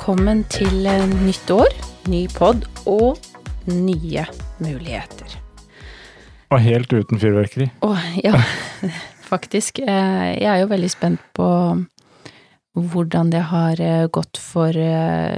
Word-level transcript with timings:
Velkommen 0.00 0.46
til 0.48 0.86
eh, 0.88 1.02
nytt 1.26 1.50
år, 1.52 1.74
ny 2.08 2.22
pod 2.32 2.62
og 2.88 3.18
nye 3.68 4.22
muligheter. 4.56 5.34
Og 6.48 6.62
helt 6.64 6.88
uten 6.88 7.20
fyrverkeri. 7.20 7.66
Å, 7.84 7.90
ja, 8.24 8.32
faktisk. 9.30 9.82
eh, 9.84 10.40
Jeg 10.40 10.48
er 10.48 10.62
jo 10.62 10.70
veldig 10.70 10.88
spent 10.88 11.20
på 11.36 11.50
hvordan 12.80 13.28
det 13.34 13.44
har 13.52 13.84
eh, 13.84 14.06
gått 14.08 14.40
for 14.40 14.72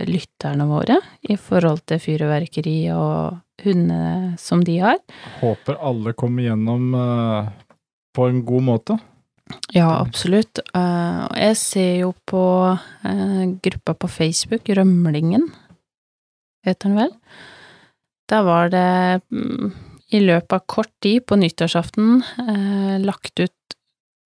lytterne 0.07 0.69
våre 0.71 1.01
i 1.27 1.35
forhold 1.35 1.83
til 1.91 1.99
fyrverkeri 2.07 2.77
og 2.95 3.43
hundene 3.67 4.37
som 4.39 4.63
de 4.63 4.79
har. 4.85 5.03
Håper 5.43 5.83
alle 5.83 6.15
kommer 6.15 6.47
gjennom 6.47 6.95
på 8.15 8.31
en 8.31 8.45
god 8.47 8.71
måte. 8.71 9.03
Ja, 9.73 9.89
absolutt. 10.01 10.61
Eh, 10.75 11.21
Og 11.27 11.39
jeg 11.39 11.57
ser 11.61 11.93
jo 12.03 12.13
på 12.29 12.45
eh, 12.73 13.45
gruppa 13.65 13.95
på 13.95 14.11
Facebook, 14.11 14.69
Rømlingen, 14.69 15.49
heter 16.67 16.89
den 16.91 16.99
vel. 17.01 17.15
Der 18.31 18.45
var 18.47 18.71
det 18.73 19.23
mm, 19.33 19.73
i 20.13 20.21
løpet 20.21 20.53
av 20.53 20.67
kort 20.67 20.93
tid 21.03 21.25
på 21.27 21.39
nyttårsaften 21.41 22.23
eh, 22.45 22.97
lagt 23.03 23.41
ut 23.41 23.77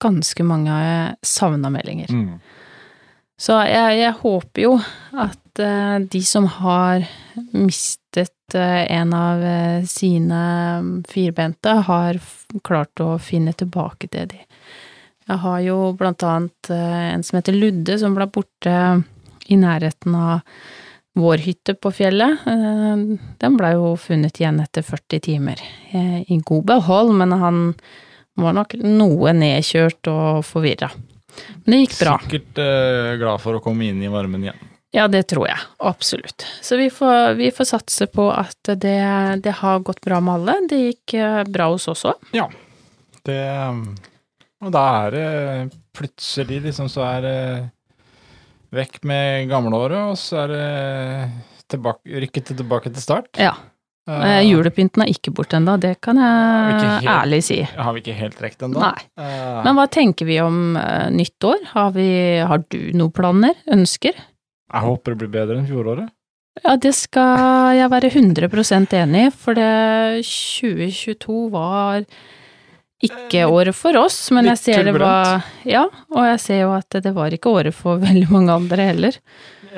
ganske 0.02 0.44
mange 0.44 0.76
savna 1.24 1.70
meldinger. 1.72 2.10
Mm. 2.12 2.40
Så 3.40 3.56
jeg, 3.68 4.00
jeg 4.00 4.16
håper 4.22 4.62
jo 4.62 4.74
at 5.16 5.42
de 5.56 6.20
som 6.24 6.44
har 6.58 7.06
mistet 7.56 8.52
en 8.52 9.12
av 9.16 9.40
sine 9.88 10.40
mm, 10.84 10.90
firbente, 11.08 11.72
har 11.88 12.18
klart 12.64 13.00
å 13.00 13.16
finne 13.20 13.54
tilbake 13.56 14.10
til 14.12 14.28
de. 14.34 14.42
Jeg 15.26 15.40
har 15.42 15.60
jo 15.64 15.76
blant 15.98 16.22
annet 16.22 16.70
eh, 16.70 17.06
en 17.16 17.22
som 17.26 17.38
heter 17.40 17.56
Ludde, 17.56 17.96
som 17.98 18.14
ble 18.14 18.28
borte 18.30 18.74
i 19.50 19.56
nærheten 19.58 20.14
av 20.14 20.40
vår 21.16 21.42
hytte 21.46 21.74
på 21.80 21.90
fjellet. 21.96 22.44
Eh, 22.46 23.02
Den 23.42 23.56
ble 23.58 23.72
jo 23.74 23.94
funnet 23.98 24.38
igjen 24.40 24.60
etter 24.62 24.86
40 24.86 25.20
timer. 25.26 25.62
eh, 25.92 26.20
I 26.30 26.38
god 26.46 26.64
behold, 26.70 27.14
men 27.18 27.32
han 27.32 27.60
var 28.36 28.52
nok 28.54 28.76
noe 28.84 29.32
nedkjørt 29.34 30.10
og 30.12 30.44
forvirra. 30.46 30.90
Men 31.64 31.72
det 31.74 31.82
gikk 31.86 31.98
bra. 32.04 32.16
Sikkert 32.22 32.62
glad 33.20 33.40
for 33.42 33.56
å 33.58 33.62
komme 33.64 33.88
inn 33.90 34.02
i 34.04 34.08
varmen 34.12 34.44
igjen. 34.46 34.62
Ja, 34.94 35.08
det 35.12 35.24
tror 35.28 35.48
jeg. 35.50 35.58
Absolutt. 35.84 36.44
Så 36.64 36.78
vi 36.80 36.86
får, 36.92 37.34
vi 37.36 37.50
får 37.52 37.66
satse 37.68 38.06
på 38.08 38.28
at 38.32 38.70
det, 38.80 38.94
det 39.44 39.52
har 39.58 39.82
gått 39.84 40.00
bra 40.06 40.20
med 40.24 40.38
alle. 40.38 40.54
Det 40.70 40.78
gikk 40.84 41.16
bra 41.52 41.66
hos 41.74 41.88
oss 41.92 42.06
òg. 42.08 42.30
Ja. 42.36 42.46
Det 43.26 43.40
Og 44.64 44.72
da 44.72 44.84
er 45.04 45.16
det 45.16 45.26
plutselig 45.96 46.62
liksom 46.64 46.88
så 46.92 47.04
er 47.08 47.24
det 47.24 47.38
vekk 48.76 49.02
med 49.08 49.50
gamleåret, 49.50 50.12
og 50.12 50.18
så 50.20 50.44
er 50.44 50.52
det 50.52 50.66
tilbake, 51.72 52.20
rykket 52.24 52.54
tilbake 52.56 52.92
til 52.92 53.02
start. 53.02 53.30
Ja. 53.40 53.54
Uh, 54.06 54.38
Julepynten 54.46 55.02
er 55.02 55.10
ikke 55.10 55.32
borte 55.34 55.58
ennå, 55.58 55.74
det 55.82 55.96
kan 56.04 56.18
jeg 56.22 56.76
helt. 56.78 57.08
ærlig 57.10 57.40
si. 57.42 57.58
Har 57.74 57.94
vi 57.96 58.04
ikke 58.04 58.14
helt 58.14 58.38
rekt 58.44 58.62
ennå. 58.62 58.78
Nei. 58.78 59.06
Uh, 59.18 59.64
Men 59.66 59.74
hva 59.78 59.88
tenker 59.90 60.28
vi 60.28 60.38
om 60.44 60.76
nytt 60.76 61.16
nyttår? 61.16 61.66
Har, 61.72 61.90
vi, 61.96 62.08
har 62.38 62.62
du 62.70 62.78
noen 62.94 63.14
planer? 63.14 63.58
Ønsker? 63.66 64.14
jeg 64.66 64.82
håper 64.82 65.14
det 65.14 65.18
blir 65.20 65.32
bedre 65.32 65.58
enn 65.60 65.68
fjoråret. 65.68 66.12
Ja, 66.64 66.74
det 66.80 66.94
skal 66.96 67.76
jeg 67.76 67.90
være 67.92 68.08
100% 68.08 68.94
enig 68.96 69.26
i, 69.28 69.32
for 69.34 69.58
det 69.58 70.24
2022 70.24 71.36
var 71.52 72.06
ikke 73.06 73.44
året 73.48 73.76
for 73.76 73.96
oss, 74.00 74.18
men 74.34 74.48
jeg 74.52 74.60
ser 74.60 74.80
ser 74.80 74.88
det 74.88 74.94
var 75.00 75.44
Ja, 75.66 75.84
og 76.12 76.26
jeg 76.30 76.40
ser 76.42 76.60
jo 76.64 76.72
at 76.76 76.98
det 77.02 77.12
var 77.16 77.34
ikke 77.34 77.52
året 77.52 77.76
for 77.76 78.00
veldig 78.06 78.28
mange 78.32 78.54
andre 78.54 78.88
heller. 78.92 79.20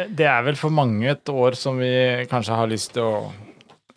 Det 0.08 0.28
er 0.30 0.44
vel 0.46 0.58
for 0.58 0.70
mange 0.74 1.08
et 1.10 1.32
år 1.32 1.56
som 1.58 1.78
vi 1.80 1.90
kanskje 2.30 2.54
har 2.58 2.70
lyst 2.70 2.92
til 2.94 3.02
å 3.02 3.12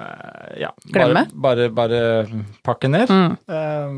eh, 0.01 0.61
ja, 0.63 0.71
Glemme? 0.89 1.27
Bare, 1.33 1.69
bare, 1.69 2.01
bare 2.01 2.43
pakke 2.65 2.89
ned. 2.89 3.11
Mm. 3.11 3.35
Eh, 3.45 3.97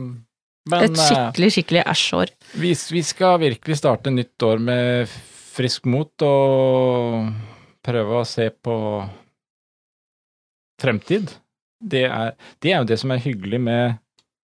men 0.71 0.83
Et 0.87 0.95
skikkelig, 0.99 1.51
skikkelig 1.57 1.83
æsjår. 1.91 2.31
eh, 2.31 2.59
vi, 2.63 2.73
vi 2.95 3.03
skal 3.03 3.39
virkelig 3.41 3.77
starte 3.81 4.11
nytt 4.11 4.47
år 4.47 4.61
med 4.63 5.11
frisk 5.53 5.85
mot 5.91 6.23
og 6.25 7.31
prøve 7.83 8.21
å 8.21 8.27
se 8.27 8.47
på 8.63 8.75
fremtid. 10.81 11.33
Det 11.83 12.05
er, 12.07 12.31
det 12.63 12.71
er 12.71 12.79
jo 12.81 12.87
det 12.87 12.99
som 13.01 13.11
er 13.11 13.21
hyggelig 13.23 13.59
med 13.63 13.83
eh, 13.89 13.97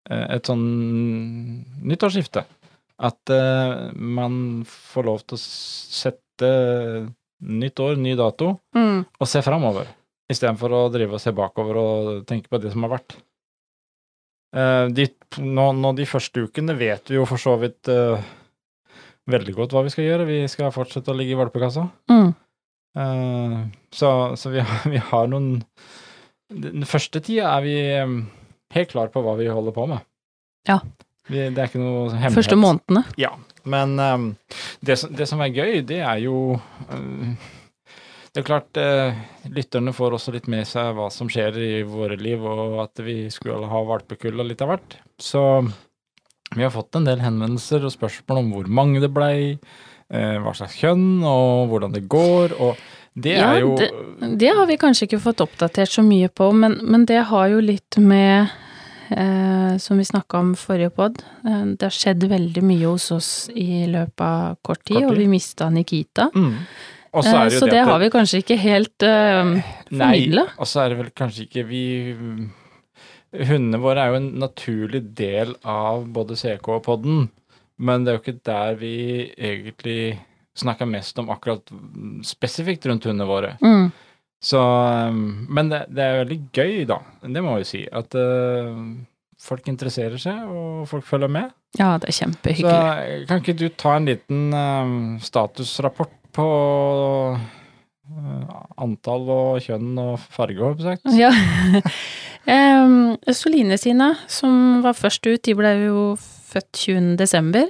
et 0.10 0.50
sånn 0.50 0.64
nyttårsskifte. 1.86 2.46
At 3.00 3.32
uh, 3.32 3.90
man 3.96 4.66
får 4.68 5.06
lov 5.08 5.22
til 5.24 5.38
å 5.38 5.42
sette 5.42 6.50
nytt 7.40 7.80
år, 7.80 7.96
ny 8.02 8.16
dato, 8.20 8.58
Mm. 8.76 9.06
og 9.06 9.28
se 9.30 9.40
framover, 9.46 9.88
istedenfor 10.32 10.74
å 10.76 10.82
drive 10.92 11.16
og 11.16 11.22
se 11.24 11.32
bakover 11.32 11.78
og 11.80 12.10
tenke 12.28 12.52
på 12.52 12.60
det 12.60 12.74
som 12.74 12.84
har 12.84 12.98
vært. 12.98 13.16
Uh, 14.56 14.90
de, 14.92 15.06
nå, 15.38 15.70
nå 15.78 15.94
de 15.96 16.10
første 16.10 16.44
ukene 16.50 16.76
vet 16.76 17.08
vi 17.12 17.16
jo 17.20 17.26
for 17.30 17.40
så 17.40 17.54
vidt 17.62 17.88
uh, 17.94 18.20
veldig 19.30 19.54
godt 19.56 19.74
hva 19.78 19.86
vi 19.86 19.94
skal 19.94 20.08
gjøre. 20.10 20.28
Vi 20.28 20.40
skal 20.52 20.74
fortsette 20.76 21.14
å 21.14 21.18
ligge 21.18 21.36
i 21.36 21.40
valpekassa. 21.40 21.86
Mm. 22.12 22.32
Eh, 22.98 23.58
så 23.94 24.10
så 24.36 24.50
vi, 24.50 24.64
har, 24.66 24.80
vi 24.90 24.98
har 24.98 25.28
noen 25.30 25.60
Den 26.50 26.82
første 26.90 27.22
tida 27.22 27.52
er 27.54 27.62
vi 27.62 27.76
eh, 27.94 28.16
helt 28.76 28.92
klar 28.92 29.08
på 29.14 29.22
hva 29.26 29.36
vi 29.40 29.48
holder 29.50 29.76
på 29.76 29.86
med. 29.90 30.04
Ja. 30.68 30.80
Vi, 31.30 31.44
det 31.54 31.62
er 31.62 31.70
ikke 31.70 31.82
noe 31.82 32.10
hemmelighet. 32.10 32.36
Første 32.40 32.58
månedene. 32.58 33.04
Ja, 33.22 33.32
men 33.70 33.96
um, 34.02 34.28
det, 34.82 34.96
som- 34.98 35.14
det 35.14 35.28
som 35.30 35.42
er 35.46 35.52
gøy, 35.54 35.82
det 35.86 36.00
er 36.02 36.18
jo 36.24 36.60
um, 36.90 37.36
Det 38.34 38.42
er 38.44 38.46
klart, 38.48 38.78
uh, 38.78 39.20
lytterne 39.50 39.94
får 39.94 40.16
også 40.18 40.34
litt 40.36 40.48
med 40.50 40.66
seg 40.70 40.94
hva 40.98 41.08
som 41.14 41.30
skjer 41.30 41.56
i 41.58 41.70
våre 41.84 42.18
liv, 42.18 42.42
og 42.46 42.80
at 42.84 43.02
vi 43.06 43.24
skulle 43.34 43.66
ha 43.70 43.84
valpekull 43.90 44.40
og 44.42 44.50
litt 44.52 44.62
av 44.66 44.70
hvert. 44.74 44.98
Så 45.22 45.42
vi 46.56 46.62
har 46.66 46.74
fått 46.74 46.96
en 46.98 47.06
del 47.10 47.22
henvendelser 47.22 47.86
og 47.86 47.94
spørsmål 47.94 48.42
om 48.44 48.52
hvor 48.54 48.70
mange 48.70 49.02
det 49.02 49.10
blei, 49.14 49.58
eh, 50.14 50.38
hva 50.42 50.54
slags 50.58 50.78
kjønn, 50.82 51.22
og 51.26 51.70
hvordan 51.74 51.94
det 51.94 52.08
går, 52.10 52.54
og 52.62 52.78
det 53.24 53.36
Ja, 53.38 53.52
er 53.56 53.62
jo 53.64 53.76
Det 54.40 54.50
har 54.58 54.66
vi 54.70 54.78
kanskje 54.82 55.08
ikke 55.08 55.20
fått 55.24 55.42
oppdatert 55.46 55.92
så 55.92 56.04
mye 56.06 56.30
på, 56.30 56.52
men, 56.56 56.80
men 56.84 57.06
det 57.10 57.22
har 57.30 57.48
jo 57.54 57.60
litt 57.64 57.98
med 57.98 58.50
eh, 59.10 59.78
Som 59.82 59.98
vi 60.02 60.06
snakka 60.06 60.40
om 60.44 60.54
forrige 60.60 60.90
pod, 60.96 61.22
eh, 61.46 61.66
det 61.76 61.88
har 61.88 61.96
skjedd 61.96 62.24
veldig 62.30 62.64
mye 62.64 62.86
hos 62.92 63.10
oss 63.16 63.32
i 63.56 63.86
løpet 63.90 64.22
av 64.26 64.56
kort 64.62 64.84
tid, 64.86 64.96
Kort 64.98 65.04
tid. 65.04 65.12
og 65.12 65.18
vi 65.24 65.28
mista 65.32 65.70
Nikita. 65.70 66.30
mm. 66.36 66.56
Eh, 67.10 67.26
det 67.26 67.54
jo 67.56 67.60
så 67.64 67.66
det 67.72 67.80
at 67.82 67.88
har 67.90 68.00
vi 68.04 68.10
kanskje 68.14 68.40
ikke 68.44 68.56
helt 68.62 69.02
eh, 69.02 69.48
Nei, 69.98 70.30
og 70.62 70.68
så 70.70 70.84
er 70.84 70.92
det 70.94 70.98
vel 71.00 71.08
kanskje 71.18 71.48
ikke 71.48 71.64
vi 71.66 71.80
Hundene 73.34 73.80
våre 73.82 74.04
er 74.04 74.14
jo 74.14 74.20
en 74.20 74.30
naturlig 74.42 75.02
del 75.18 75.56
av 75.66 76.06
både 76.14 76.38
CK 76.38 76.70
og 76.74 76.84
podden, 76.86 77.28
men 77.78 78.06
det 78.06 78.12
er 78.12 78.16
jo 78.18 78.22
ikke 78.24 78.46
der 78.50 78.78
vi 78.80 78.94
egentlig 79.38 80.00
snakker 80.58 80.90
mest 80.90 81.20
om 81.22 81.30
akkurat 81.34 81.72
spesifikt 82.26 82.86
rundt 82.90 83.06
hundene 83.08 83.28
våre. 83.30 83.56
Mm. 83.62 83.92
Så 84.42 84.60
um, 84.60 85.46
Men 85.50 85.70
det, 85.72 85.86
det 85.92 86.04
er 86.04 86.20
veldig 86.24 86.40
gøy, 86.56 86.76
da. 86.90 87.02
Det 87.22 87.44
må 87.44 87.58
vi 87.60 87.68
si. 87.68 87.84
At 87.92 88.16
uh, 88.16 88.76
folk 89.40 89.68
interesserer 89.72 90.20
seg, 90.22 90.46
og 90.48 90.86
folk 90.90 91.08
følger 91.08 91.32
med. 91.32 91.52
Ja, 91.78 91.94
det 92.02 92.10
er 92.10 92.16
Så 92.16 92.24
kjempehyggelig. 92.26 93.28
kan 93.30 93.44
ikke 93.44 93.58
du 93.60 93.68
ta 93.70 93.98
en 93.98 94.08
liten 94.10 94.54
uh, 94.56 95.20
statusrapport 95.24 96.16
på 96.36 96.48
uh, 97.36 98.56
antall 98.80 99.28
og 99.34 99.60
kjønn 99.66 99.92
og 100.02 100.16
farge, 100.24 100.64
håper 100.64 100.88
jeg 100.94 101.02
sagt? 101.04 101.20
Ja. 101.20 101.34
um, 102.86 103.18
Soline 103.36 103.78
sine, 103.82 104.14
som 104.32 104.80
var 104.86 104.98
først 104.98 105.28
ut, 105.28 105.44
de 105.46 105.56
ble 105.58 105.76
jo 105.84 106.08
født 106.50 106.72
20. 106.88 107.14
desember. 107.20 107.68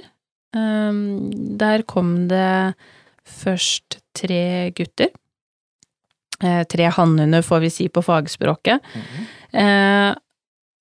Um, 0.56 1.30
der 1.58 1.84
kom 1.86 2.28
det 2.30 2.74
først 3.26 4.00
tre 4.16 4.70
gutter. 4.74 5.12
Eh, 6.40 6.64
tre 6.64 6.88
hannhunder, 6.88 7.44
får 7.44 7.60
vi 7.66 7.70
si 7.70 7.88
på 7.92 8.02
fagspråket. 8.02 8.80
Mhm. 8.96 9.28
Eh, 9.60 10.14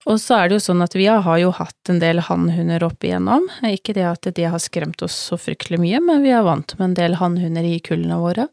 og 0.08 0.16
så 0.18 0.38
er 0.40 0.48
det 0.48 0.56
jo 0.56 0.64
sånn 0.64 0.82
at 0.82 0.96
vi 0.96 1.06
har 1.06 1.38
jo 1.38 1.52
hatt 1.52 1.90
en 1.92 2.00
del 2.00 2.22
hannhunder 2.24 2.86
opp 2.88 3.04
igjennom. 3.04 3.50
Ikke 3.68 3.94
det 3.94 4.06
at 4.08 4.30
det 4.34 4.48
har 4.48 4.62
skremt 4.64 5.04
oss 5.04 5.14
så 5.14 5.38
fryktelig 5.38 5.78
mye, 5.78 6.00
men 6.00 6.24
vi 6.24 6.32
er 6.32 6.48
vant 6.48 6.74
med 6.80 6.86
en 6.88 6.96
del 6.96 7.18
hannhunder 7.20 7.68
i 7.68 7.82
kullene 7.84 8.18
våre. 8.18 8.48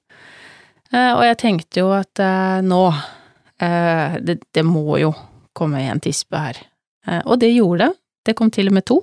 Eh, 0.92 1.12
og 1.14 1.22
jeg 1.24 1.38
tenkte 1.38 1.80
jo 1.80 1.92
at 1.94 2.20
nå 2.66 2.82
eh, 3.62 4.18
det, 4.20 4.40
det 4.52 4.66
må 4.66 4.98
jo 5.00 5.14
komme 5.56 5.80
en 5.86 6.02
tispe 6.02 6.36
her. 6.36 6.58
Eh, 7.06 7.22
og 7.24 7.40
det 7.40 7.54
gjorde 7.54 7.86
det. 7.86 7.92
Det 8.26 8.36
kom 8.38 8.50
til 8.50 8.70
og 8.70 8.76
med 8.76 8.86
to. 8.88 9.00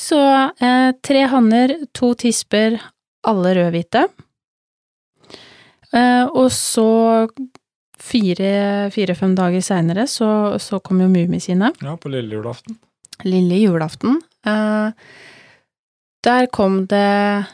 Så 0.00 0.18
eh, 0.64 0.90
tre 1.04 1.26
hanner, 1.28 1.74
to 1.92 2.14
tisper, 2.18 2.78
alle 3.28 3.54
rødhvite. 3.58 4.06
Eh, 5.92 6.24
og 6.24 6.48
så 6.54 7.28
fire-fem 8.00 9.34
dager 9.36 9.64
seinere 9.64 10.06
så, 10.08 10.56
så 10.62 10.80
kom 10.80 11.02
jo 11.04 11.10
Mummi 11.10 11.40
sine. 11.42 11.72
Ja, 11.84 11.96
på 12.00 12.12
lille 12.12 12.38
julaften. 12.38 12.78
Lille 13.28 13.60
julaften. 13.60 14.22
Eh, 14.48 14.92
der 16.24 16.46
kom 16.52 16.86
det 16.88 17.44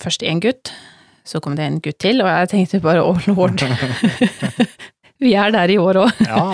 først 0.00 0.24
én 0.26 0.40
gutt, 0.42 0.72
så 1.24 1.38
kom 1.44 1.54
det 1.54 1.66
en 1.68 1.82
gutt 1.84 2.00
til, 2.02 2.22
og 2.24 2.30
jeg 2.32 2.50
tenkte 2.54 2.82
bare 2.82 3.04
å 3.04 3.14
lord. 3.28 3.62
Vi 5.20 5.34
er 5.36 5.52
der 5.52 5.70
i 5.72 5.78
år 5.80 6.00
òg. 6.06 6.20
Ja, 6.26 6.44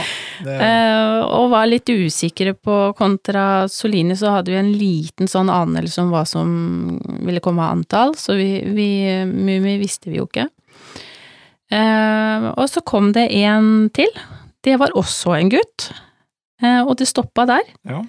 det, 0.44 0.56
Eh, 0.66 1.20
og 1.32 1.48
var 1.48 1.64
litt 1.68 1.88
usikre 1.88 2.52
på 2.52 2.74
kontra 2.98 3.64
Solini, 3.72 4.12
så 4.18 4.34
hadde 4.34 4.52
vi 4.52 4.58
en 4.60 4.72
liten 4.76 5.30
sånn 5.30 5.48
anelse 5.48 6.02
om 6.02 6.10
hva 6.12 6.26
som 6.28 6.50
ville 7.24 7.40
komme 7.40 7.64
av 7.64 7.78
antall, 7.78 8.12
så 8.20 8.36
vi, 8.36 8.60
vi 8.76 8.88
Mummi 9.24 9.78
visste 9.80 10.12
vi 10.12 10.20
jo 10.20 10.26
ikke. 10.28 10.44
Eh, 11.72 12.46
og 12.52 12.66
så 12.68 12.84
kom 12.84 13.10
det 13.16 13.30
en 13.40 13.88
til. 13.96 14.12
Det 14.62 14.76
var 14.82 14.92
også 14.98 15.34
en 15.38 15.50
gutt, 15.56 15.88
eh, 16.62 16.82
og 16.82 16.98
det 17.00 17.08
stoppa 17.10 17.48
der. 17.54 17.76
ja. 17.88 18.02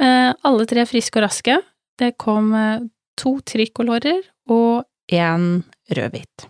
Alle 0.00 0.64
tre 0.64 0.86
friske 0.88 1.18
og 1.20 1.26
raske. 1.26 1.58
Det 2.00 2.14
kom 2.16 2.54
to 3.20 3.34
trikolorer 3.44 4.22
og 4.48 4.86
én 5.12 5.60
rødhvit. 5.92 6.46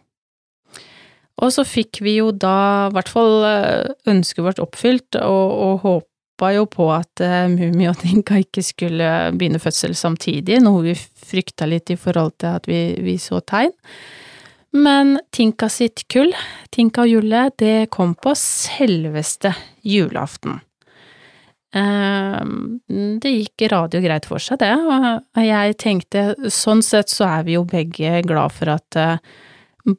Og 1.41 1.53
så 1.55 1.65
fikk 1.65 2.03
vi 2.05 2.19
jo 2.19 2.31
da 2.37 2.89
i 2.91 2.95
hvert 2.95 3.11
fall 3.11 3.45
eh, 3.49 3.91
ønsket 4.13 4.45
vårt 4.45 4.63
oppfylt, 4.63 5.19
og, 5.25 5.53
og 5.65 5.85
håpa 5.87 6.53
jo 6.57 6.65
på 6.73 6.87
at 6.93 7.21
uh, 7.25 7.49
Mummi 7.53 7.89
og 7.91 7.99
Tinka 8.01 8.39
ikke 8.41 8.65
skulle 8.65 9.11
begynne 9.37 9.61
fødsel 9.61 9.97
samtidig, 9.97 10.61
noe 10.65 10.85
vi 10.89 10.95
frykta 10.97 11.69
litt 11.69 11.93
i 11.93 11.99
forhold 12.01 12.39
til 12.41 12.57
at 12.61 12.69
vi, 12.69 12.81
vi 13.05 13.17
så 13.21 13.43
tegn. 13.45 13.75
Men 14.77 15.17
Tinka 15.35 15.69
sitt 15.73 16.05
kull, 16.13 16.31
Tinka 16.73 17.05
og 17.05 17.11
Julle, 17.11 17.49
det 17.59 17.91
kom 17.93 18.15
på 18.15 18.37
selveste 18.39 19.53
julaften. 19.85 20.61
Eh, 21.75 22.41
Det 23.21 23.33
gikk 23.35 23.67
radio 23.73 24.01
greit 24.05 24.29
for 24.29 24.43
seg, 24.43 24.61
det, 24.63 24.73
og 24.77 25.45
jeg 25.45 25.77
tenkte 25.81 26.25
sånn 26.51 26.83
sett 26.83 27.11
så 27.13 27.29
er 27.29 27.47
vi 27.49 27.57
jo 27.59 27.65
begge 27.69 28.23
glad 28.27 28.55
for 28.55 28.77
at 28.77 29.01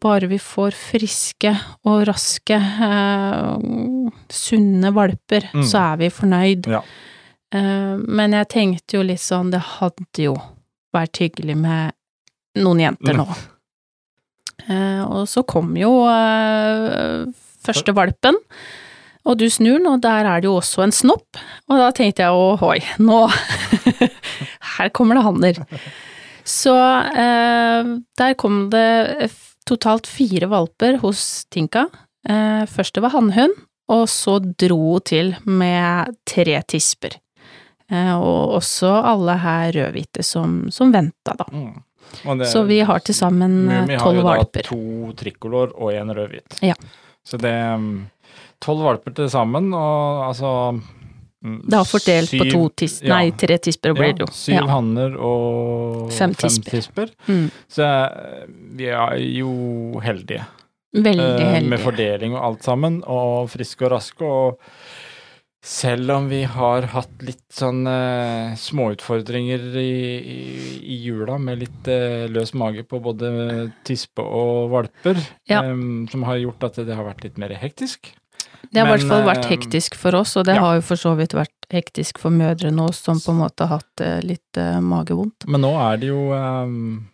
bare 0.01 0.27
vi 0.29 0.37
får 0.39 0.71
friske 0.77 1.51
og 1.89 2.03
raske, 2.07 2.57
eh, 2.57 4.11
sunne 4.29 4.91
valper, 4.93 5.49
Mm. 5.53 5.63
så 5.65 5.77
er 5.93 5.97
vi 5.97 6.09
fornøyd. 6.09 6.67
Ja. 6.67 6.81
Eh, 7.53 7.97
Men 7.97 8.31
jeg 8.31 8.47
tenkte 8.49 8.93
jo 8.97 9.03
litt 9.03 9.19
sånn, 9.19 9.51
det 9.51 9.59
hadde 9.61 10.05
jo 10.17 10.35
vært 10.93 11.17
hyggelig 11.19 11.57
med 11.57 11.93
noen 12.57 12.79
jenter 12.79 13.13
nå. 13.15 13.27
Eh, 14.69 15.01
Og 15.03 15.27
så 15.27 15.43
kom 15.45 15.75
jo 15.75 16.05
eh, 16.07 17.25
første 17.65 17.93
valpen, 17.93 18.35
og 19.25 19.37
du 19.37 19.45
snur 19.49 19.77
den, 19.77 19.87
og 19.87 20.01
der 20.01 20.25
er 20.25 20.41
det 20.41 20.45
jo 20.49 20.57
også 20.59 20.83
en 20.83 20.91
snopp, 20.91 21.37
og 21.69 21.77
da 21.77 21.91
tenkte 21.91 22.23
jeg 22.23 22.31
ohoi, 22.31 22.79
nå 22.99 23.27
Her 24.77 24.89
kommer 24.89 25.15
det 25.15 25.23
hanner. 25.23 25.59
Så 26.47 26.73
eh, 26.73 27.89
der 28.17 28.33
kom 28.39 28.69
det 28.71 29.29
totalt 29.67 30.07
fire 30.07 30.47
valper 30.51 30.97
hos 31.03 31.45
Tinka. 31.51 31.87
Eh, 32.29 32.63
først 32.69 32.93
det 32.97 33.03
var 33.05 33.13
hannhund, 33.15 33.53
og 33.91 34.07
så 34.09 34.39
dro 34.39 34.77
hun 34.93 35.01
til 35.05 35.35
med 35.45 36.15
tre 36.29 36.61
tisper. 36.67 37.17
Eh, 37.91 38.13
og 38.15 38.57
også 38.61 38.91
alle 39.03 39.35
her 39.43 39.71
rødhvite 39.75 40.23
som, 40.23 40.69
som 40.71 40.91
venta, 40.93 41.35
da. 41.37 41.45
Mm. 41.51 41.81
Det- 42.39 42.47
Så 42.51 42.63
vi 42.67 42.79
har 42.83 42.99
til 42.99 43.15
sammen 43.15 43.69
eh, 43.69 43.81
Mummi 43.81 43.95
har 43.95 44.13
jo 44.13 44.23
da 44.23 44.61
to 44.67 45.13
trikolor 45.15 45.71
og 45.75 45.93
en 45.93 46.09
rødhvit. 46.15 46.57
Ja. 46.61 46.73
Så 47.23 47.37
det 47.39 47.51
er 47.51 47.77
tolv 48.61 48.83
valper 48.83 49.13
til 49.15 49.29
sammen, 49.29 49.73
og 49.73 50.25
altså 50.27 50.81
har 51.43 51.85
fordelt 51.89 52.31
på 52.37 52.45
to 52.51 52.69
tis, 52.77 52.99
ja. 53.01 53.15
nei, 53.15 53.31
tre 53.31 53.57
tisper 53.57 53.93
blir 53.97 54.13
det 54.13 54.25
jo. 54.27 54.31
syv 54.31 54.55
Ja. 54.59 54.65
hanner 54.75 55.15
og 55.17 56.11
Fem 56.13 56.33
fem, 56.33 56.49
tisper. 56.49 56.71
tisper. 56.71 57.13
Mm. 57.27 57.45
Så 57.67 57.81
eh, 57.83 58.45
vi 58.77 58.85
er 58.93 59.17
jo 59.39 59.99
heldige. 60.05 60.45
Veldig 60.93 61.23
heldige. 61.23 61.53
heldig. 61.55 61.69
Med 61.69 61.79
fordeling 61.79 62.33
og 62.35 62.43
alt 62.45 62.63
sammen, 62.67 63.01
og 63.07 63.49
friske 63.49 63.85
og 63.87 63.91
raske. 63.95 64.21
Og 64.27 64.59
selv 65.63 66.09
om 66.15 66.27
vi 66.29 66.41
har 66.49 66.87
hatt 66.89 67.21
litt 67.21 67.43
sånn 67.53 67.83
eh, 67.87 68.55
småutfordringer 68.57 69.67
i, 69.77 69.91
i, 70.19 70.39
i 70.81 70.95
jula 71.05 71.37
med 71.37 71.59
litt 71.61 71.87
eh, 71.87 72.25
løs 72.33 72.53
mage 72.57 72.83
på 72.89 72.99
både 72.99 73.71
tispe 73.87 74.21
og 74.25 74.71
valper, 74.73 75.21
Ja. 75.49 75.61
em, 75.63 76.07
som 76.11 76.23
har 76.23 76.37
gjort 76.41 76.63
at 76.69 76.81
det 76.85 76.95
har 76.97 77.05
vært 77.05 77.23
litt 77.27 77.37
mer 77.37 77.53
hektisk. 77.61 78.13
Det 78.69 78.81
har 78.81 78.87
i 78.87 78.93
hvert 78.93 79.07
fall 79.09 79.23
vært 79.25 79.45
eh, 79.45 79.53
hektisk 79.55 79.95
for 79.99 80.17
oss, 80.19 80.35
og 80.39 80.45
det 80.47 80.57
ja. 80.57 80.63
har 80.65 80.79
jo 80.79 80.83
for 80.85 80.99
så 80.99 81.13
vidt 81.19 81.35
vært 81.37 81.67
hektisk 81.71 82.19
for 82.21 82.33
mødrene 82.35 82.85
òg, 82.85 82.93
som 82.95 83.19
på 83.21 83.33
en 83.33 83.41
måte 83.41 83.67
har 83.67 83.81
hatt 83.81 84.03
eh, 84.03 84.19
litt 84.25 84.59
eh, 84.59 84.77
magevondt. 84.83 85.47
Men 85.51 85.65
nå 85.65 85.71
er 85.81 86.01
det 86.01 86.11
jo 86.11 86.27
um, 86.33 87.07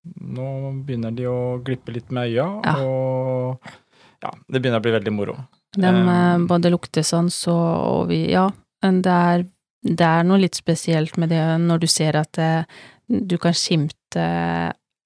Nå 0.00 0.46
begynner 0.86 1.12
de 1.12 1.26
å 1.28 1.38
glippe 1.64 1.92
litt 1.92 2.12
med 2.14 2.30
øya, 2.30 2.46
Ja. 2.64 2.74
og 2.80 3.72
ja, 4.20 4.30
det 4.48 4.60
begynner 4.60 4.80
å 4.80 4.84
bli 4.84 4.96
veldig 4.96 5.12
moro. 5.16 5.38
De 5.76 5.86
Um, 5.86 6.48
både 6.50 6.72
luktesans 6.72 7.36
og, 7.46 7.66
og 7.86 8.08
vi 8.08 8.24
Ja, 8.32 8.48
det 8.82 9.12
er, 9.12 9.44
det 9.86 10.06
er 10.06 10.24
noe 10.26 10.40
litt 10.42 10.58
spesielt 10.58 11.14
med 11.20 11.30
det 11.30 11.44
når 11.62 11.84
du 11.84 11.86
ser 11.86 12.18
at 12.18 12.32
det, 12.34 12.66
du 13.06 13.36
kan 13.38 13.54
skimte 13.54 14.24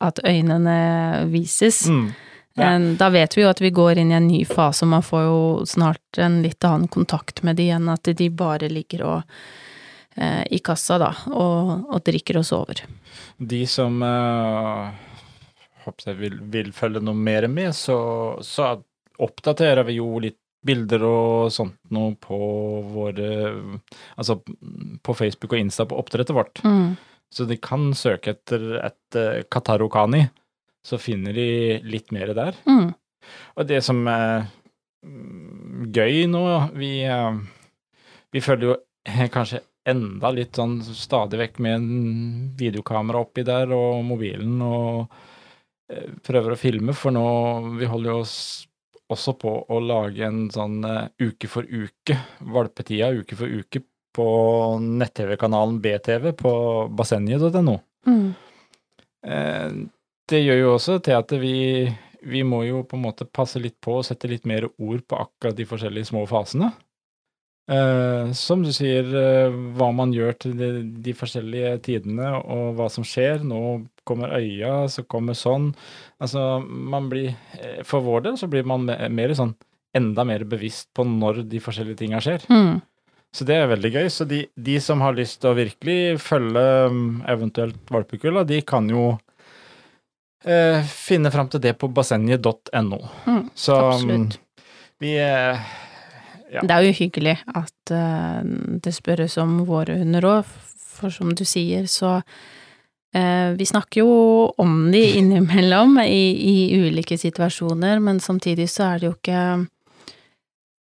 at 0.05 0.21
øynene 0.25 1.27
vises. 1.33 1.85
Mm. 1.89 2.09
Ja. 2.55 2.79
Da 2.79 3.09
vet 3.11 3.37
vi 3.37 3.43
jo 3.43 3.51
at 3.51 3.61
vi 3.61 3.73
går 3.75 3.99
inn 3.99 4.13
i 4.13 4.15
en 4.15 4.29
ny 4.31 4.45
fase, 4.47 4.85
og 4.85 4.93
man 4.93 5.03
får 5.03 5.23
jo 5.27 5.39
snart 5.67 6.19
en 6.23 6.39
litt 6.45 6.65
annen 6.65 6.87
kontakt 6.89 7.43
med 7.43 7.59
de 7.59 7.67
enn 7.75 7.89
at 7.91 8.07
de 8.07 8.29
bare 8.31 8.69
ligger 8.71 9.03
og 9.09 9.35
eh, 10.15 10.45
i 10.55 10.61
kassa, 10.63 11.01
da, 11.03 11.11
og, 11.35 11.89
og 11.91 12.05
drikker 12.07 12.39
og 12.39 12.47
sover. 12.47 12.85
De 13.39 13.65
som 13.67 13.99
eh, 14.07 15.03
håper 15.85 16.13
jeg 16.13 16.21
vil, 16.21 16.39
vil 16.55 16.71
følge 16.77 17.03
noe 17.03 17.19
mer 17.19 17.49
med, 17.51 17.75
så, 17.75 17.99
så 18.47 18.77
oppdaterer 19.19 19.87
vi 19.91 19.99
jo 19.99 20.13
litt 20.23 20.39
bilder 20.65 21.03
og 21.05 21.53
sånt 21.53 21.77
noe 21.93 22.15
på 22.17 22.39
våre 22.89 23.27
Altså 24.17 24.39
på 25.05 25.17
Facebook 25.17 25.53
og 25.53 25.61
Insta 25.61 25.85
på 25.85 25.99
oppdrettet 26.01 26.33
vårt. 26.37 26.63
Mm. 26.65 26.95
Så 27.35 27.45
de 27.51 27.59
kan 27.61 27.91
søke 27.99 28.33
etter 28.33 28.79
et 28.81 29.19
uh, 29.19 29.43
Katarokani, 29.51 30.23
så 30.85 30.99
finner 31.01 31.33
de 31.33 31.49
litt 31.89 32.13
mer 32.13 32.35
der. 32.37 32.57
Mm. 32.69 32.93
Og 33.57 33.69
det 33.69 33.81
som 33.85 34.03
er 34.11 34.45
mm, 35.05 35.87
gøy 35.95 36.25
nå, 36.31 36.45
vi, 36.77 36.97
eh, 37.09 37.39
vi 38.35 38.43
følger 38.45 38.71
jo 38.71 38.77
eh, 39.09 39.25
kanskje 39.33 39.63
enda 39.89 40.31
litt 40.33 40.57
sånn 40.57 40.79
stadig 40.85 41.41
vekk 41.41 41.63
med 41.65 41.79
en 41.79 41.89
videokamera 42.59 43.25
oppi 43.25 43.45
der 43.45 43.73
og 43.77 44.05
mobilen 44.07 44.61
og 44.65 45.17
eh, 45.93 46.13
prøver 46.25 46.55
å 46.55 46.61
filme, 46.61 46.97
for 46.97 47.15
nå 47.17 47.25
vi 47.81 47.89
holder 47.89 48.13
jo 48.13 48.21
oss 48.25 48.37
også 49.13 49.35
på 49.37 49.51
å 49.69 49.81
lage 49.85 50.25
en 50.25 50.47
sånn 50.53 50.79
uke 51.21 51.49
for 51.53 51.69
uke, 51.69 52.17
valpetida 52.55 53.11
uke 53.13 53.37
for 53.37 53.53
uke, 53.53 53.83
på 54.15 54.25
nett-TV-kanalen 54.81 55.81
BTV 55.83 56.31
på 56.39 56.53
bassenget.no. 56.95 57.75
Mm. 58.07 58.29
Det 60.31 60.41
gjør 60.41 60.59
jo 60.63 60.73
også 60.79 60.99
til 61.05 61.19
at 61.19 61.33
vi, 61.37 61.57
vi 62.25 62.43
må 62.47 62.63
jo 62.65 62.83
på 62.89 62.97
en 62.97 63.05
måte 63.05 63.27
passe 63.29 63.61
litt 63.61 63.77
på 63.85 63.99
og 64.01 64.07
sette 64.09 64.31
litt 64.31 64.47
mer 64.49 64.67
ord 64.79 65.03
på 65.09 65.19
akkurat 65.21 65.57
de 65.59 65.67
forskjellige 65.69 66.09
små 66.13 66.25
fasene. 66.31 66.71
Eh, 67.71 68.33
som 68.37 68.61
du 68.65 68.69
sier, 68.77 69.07
eh, 69.17 69.55
hva 69.77 69.89
man 69.97 70.13
gjør 70.13 70.35
til 70.41 70.57
de, 70.59 70.69
de 71.05 71.15
forskjellige 71.17 71.75
tidene, 71.87 72.31
og 72.45 72.75
hva 72.77 72.91
som 72.93 73.05
skjer. 73.09 73.45
Nå 73.45 73.61
kommer 74.05 74.35
øya, 74.37 74.83
så 74.93 75.05
kommer 75.09 75.37
sånn. 75.37 75.71
Altså, 76.21 76.61
man 76.65 77.09
blir 77.13 77.31
eh, 77.61 77.81
For 77.89 78.05
vår 78.05 78.27
del 78.27 78.41
så 78.41 78.49
blir 78.53 78.67
man 78.69 78.85
me- 78.89 79.09
mer 79.09 79.33
sånn 79.37 79.55
enda 79.97 80.25
mer 80.27 80.45
bevisst 80.49 80.91
på 80.97 81.07
når 81.07 81.45
de 81.49 81.61
forskjellige 81.63 82.01
tinga 82.03 82.21
skjer. 82.25 82.45
Mm. 82.51 82.83
Så 83.35 83.47
det 83.49 83.57
er 83.57 83.71
veldig 83.71 83.93
gøy. 83.95 84.09
Så 84.13 84.27
de, 84.29 84.45
de 84.57 84.77
som 84.83 85.01
har 85.05 85.17
lyst 85.17 85.41
til 85.43 85.53
å 85.53 85.57
virkelig 85.59 86.19
følge 86.23 86.65
eventuelt 87.33 87.81
valpekulla, 87.91 88.45
de 88.47 88.61
kan 88.67 88.89
jo 88.93 89.15
eh, 90.45 90.85
finne 90.87 91.31
fram 91.35 91.49
til 91.53 91.61
det 91.65 91.75
på 91.79 91.89
bassenget.no. 91.95 92.99
Mm, 93.27 93.51
Så 93.55 93.77
um, 93.79 93.91
absolutt. 93.93 94.39
vi 95.01 95.17
eh, 95.19 95.59
Ja. 96.55 96.61
Det 96.63 96.71
er 96.71 96.85
jo 96.87 96.93
hyggelig 96.95 97.39
at 97.51 97.91
eh, 97.91 98.43
det 98.85 98.93
spørres 98.95 99.39
om 99.43 99.65
våre 99.67 99.97
hunder 99.99 100.23
òg, 100.23 100.45
for 100.95 101.11
som 101.11 101.33
du 101.35 101.43
sier, 101.45 101.89
så 101.91 102.21
eh, 103.15 103.51
Vi 103.59 103.65
snakker 103.67 104.05
jo 104.05 104.53
om 104.59 104.91
de 104.93 105.03
innimellom 105.19 105.99
i, 106.05 106.23
i 106.39 106.79
ulike 106.87 107.19
situasjoner, 107.19 107.99
men 107.99 108.21
samtidig 108.21 108.69
så 108.71 108.93
er 108.93 108.99
det 109.03 109.09
jo 109.11 109.17
ikke 109.19 109.41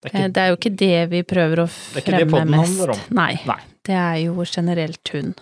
det 0.02 0.10
er 0.10 0.18
Eh, 0.18 0.24
ikke, 0.26 0.32
Det 0.34 0.42
er 0.42 0.48
jo 0.48 0.56
ikke 0.56 0.76
det 0.76 1.10
vi 1.10 1.22
prøver 1.22 1.60
å 1.62 1.66
fremme 1.70 2.44
mest. 2.50 3.10
Nei, 3.14 3.36
Nei. 3.46 3.60
det 3.86 3.94
er 3.94 4.16
jo 4.24 4.44
generelt 4.44 5.08
hund. 5.14 5.40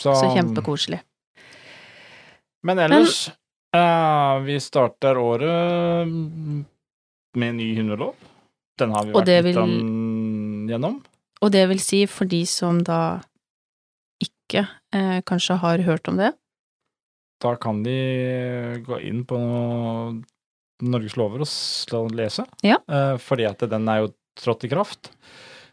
så, 0.00 0.14
Så 0.16 0.30
kjempekoselig. 0.34 1.02
Men 2.66 2.78
ellers 2.78 3.28
eh, 3.76 4.34
Vi 4.46 4.58
starter 4.60 5.18
året 5.18 6.08
med 6.10 6.66
med 7.38 7.54
ny 7.54 7.68
hundelov. 7.76 8.14
Den 8.80 8.94
har 8.94 9.06
vi 9.06 9.14
vært 9.14 9.30
vil, 9.46 9.58
litt 9.60 10.70
gjennom. 10.72 10.96
Og 11.40 11.52
det 11.54 11.66
vil 11.70 11.82
si 11.82 12.04
for 12.10 12.30
de 12.30 12.40
som 12.48 12.80
da 12.84 13.20
ikke 14.20 14.64
uh, 14.66 15.20
kanskje 15.28 15.60
har 15.62 15.84
hørt 15.86 16.10
om 16.10 16.18
det, 16.20 16.32
da 17.40 17.54
kan 17.56 17.80
de 17.84 17.94
gå 18.84 18.98
inn 19.08 19.22
på 19.24 19.38
Norges 20.84 21.16
lover 21.16 21.44
og 21.44 22.10
lese, 22.16 22.44
Ja. 22.66 22.76
uh, 22.90 23.16
fordi 23.20 23.46
at 23.48 23.64
den 23.70 23.88
er 23.88 24.02
jo 24.02 24.10
trådt 24.40 24.66
i 24.66 24.72
kraft. 24.72 25.12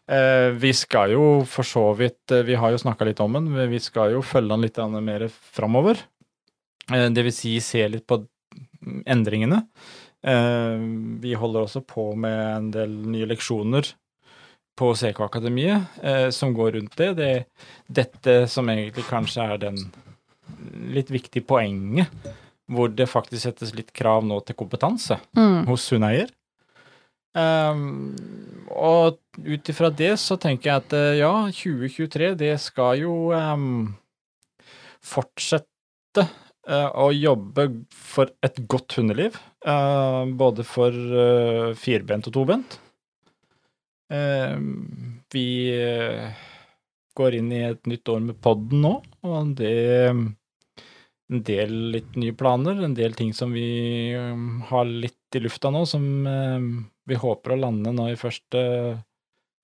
Eh, 0.07 0.53
vi 0.55 0.71
skal 0.71 1.11
jo 1.11 1.23
for 1.43 1.67
så 1.67 1.81
vidt 1.99 2.31
Vi 2.47 2.55
har 2.55 2.71
jo 2.71 2.79
snakka 2.79 3.03
litt 3.03 3.19
om 3.19 3.33
den, 3.35 3.49
men 3.51 3.67
vi 3.67 3.79
skal 3.83 4.13
jo 4.13 4.21
følge 4.23 4.53
den 4.53 4.63
litt 4.63 4.77
mer 5.03 5.25
framover. 5.27 5.99
Eh, 6.93 7.09
det 7.11 7.23
vil 7.27 7.33
si 7.35 7.57
se 7.63 7.83
litt 7.91 8.07
på 8.07 8.21
endringene. 9.05 9.63
Eh, 10.23 10.77
vi 11.21 11.33
holder 11.37 11.65
også 11.67 11.81
på 11.87 12.09
med 12.19 12.39
en 12.55 12.71
del 12.73 12.93
nye 13.13 13.27
leksjoner 13.29 13.93
på 14.77 14.91
CK 14.93 15.19
Akademiet 15.25 15.99
eh, 16.05 16.29
som 16.29 16.53
går 16.53 16.75
rundt 16.77 16.97
det. 16.99 17.11
det. 17.17 17.45
Dette 17.89 18.39
som 18.51 18.69
egentlig 18.69 19.07
kanskje 19.09 19.47
er 19.53 19.61
den 19.67 19.79
litt 20.93 21.09
viktige 21.11 21.43
poenget, 21.45 22.07
hvor 22.71 22.91
det 22.93 23.07
faktisk 23.09 23.43
settes 23.47 23.73
litt 23.75 23.89
krav 23.95 24.25
nå 24.27 24.39
til 24.45 24.55
kompetanse 24.59 25.17
Mm. 25.37 25.65
hos 25.67 25.89
hundeeier. 25.91 26.29
Um, 27.37 28.15
og 28.73 29.19
ut 29.45 29.69
ifra 29.69 29.91
det 29.93 30.15
så 30.17 30.37
tenker 30.41 30.71
jeg 30.71 30.81
at 30.81 30.93
ja, 31.19 31.33
2023 31.53 32.31
det 32.39 32.55
skal 32.63 32.97
jo 33.03 33.29
um, 33.35 33.93
fortsette 35.05 36.25
å 36.67 37.11
jobbe 37.15 37.67
for 37.91 38.31
et 38.43 38.59
godt 38.67 38.97
hundeliv. 38.99 39.37
eh, 39.65 40.25
både 40.39 40.63
for 40.67 40.91
eh, 40.91 41.73
firbent 41.75 42.27
og 42.27 42.33
tobent. 42.33 42.79
Vi 44.07 45.47
eh, 45.75 46.43
går 47.15 47.35
inn 47.35 47.51
i 47.51 47.63
et 47.67 47.87
nytt 47.87 48.07
år 48.09 48.21
med 48.23 48.39
podden 48.39 48.83
nå, 48.85 48.93
og 49.23 49.55
det 49.59 49.73
en 50.07 51.41
del 51.43 51.73
litt 51.91 52.15
nye 52.15 52.31
planer, 52.31 52.79
en 52.83 52.95
del 52.95 53.17
ting 53.17 53.33
som 53.35 53.51
vi 53.51 54.13
har 54.69 54.85
litt 54.87 55.35
i 55.35 55.41
lufta 55.43 55.71
nå, 55.73 55.83
som 55.83 56.05
vi 57.03 57.15
håper 57.19 57.51
å 57.51 57.59
lande 57.59 57.91
nå 57.91 58.07
i 58.13 58.19
første 58.19 58.61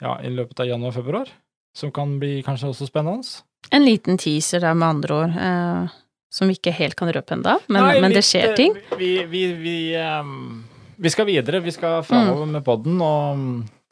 ja, 0.04 0.18
i 0.20 0.32
løpet 0.34 0.60
av 0.60 0.68
januar-februar. 0.74 1.32
Som 1.74 1.92
kan 1.96 2.20
bli 2.22 2.42
kanskje 2.46 2.70
også 2.70 2.88
spennende. 2.90 3.26
En 3.74 3.86
liten 3.86 4.20
teaser 4.22 4.62
der, 4.62 4.76
med 4.78 4.88
andre 4.88 5.16
ord, 5.16 5.38
eh, 5.40 5.94
som 6.34 6.50
vi 6.50 6.58
ikke 6.58 6.74
helt 6.74 6.98
kan 6.98 7.12
røpe 7.14 7.36
ennå, 7.36 7.58
men, 7.70 7.90
men 8.02 8.14
det 8.16 8.24
skjer 8.26 8.56
ting. 8.58 8.76
Vi, 8.98 9.12
vi, 9.30 9.46
vi, 9.60 9.78
um, 10.02 10.64
vi 10.98 11.12
skal 11.14 11.30
videre, 11.30 11.62
vi 11.62 11.74
skal 11.76 12.02
framover 12.08 12.50
med 12.50 12.66
podden, 12.66 13.02
og 13.06 13.44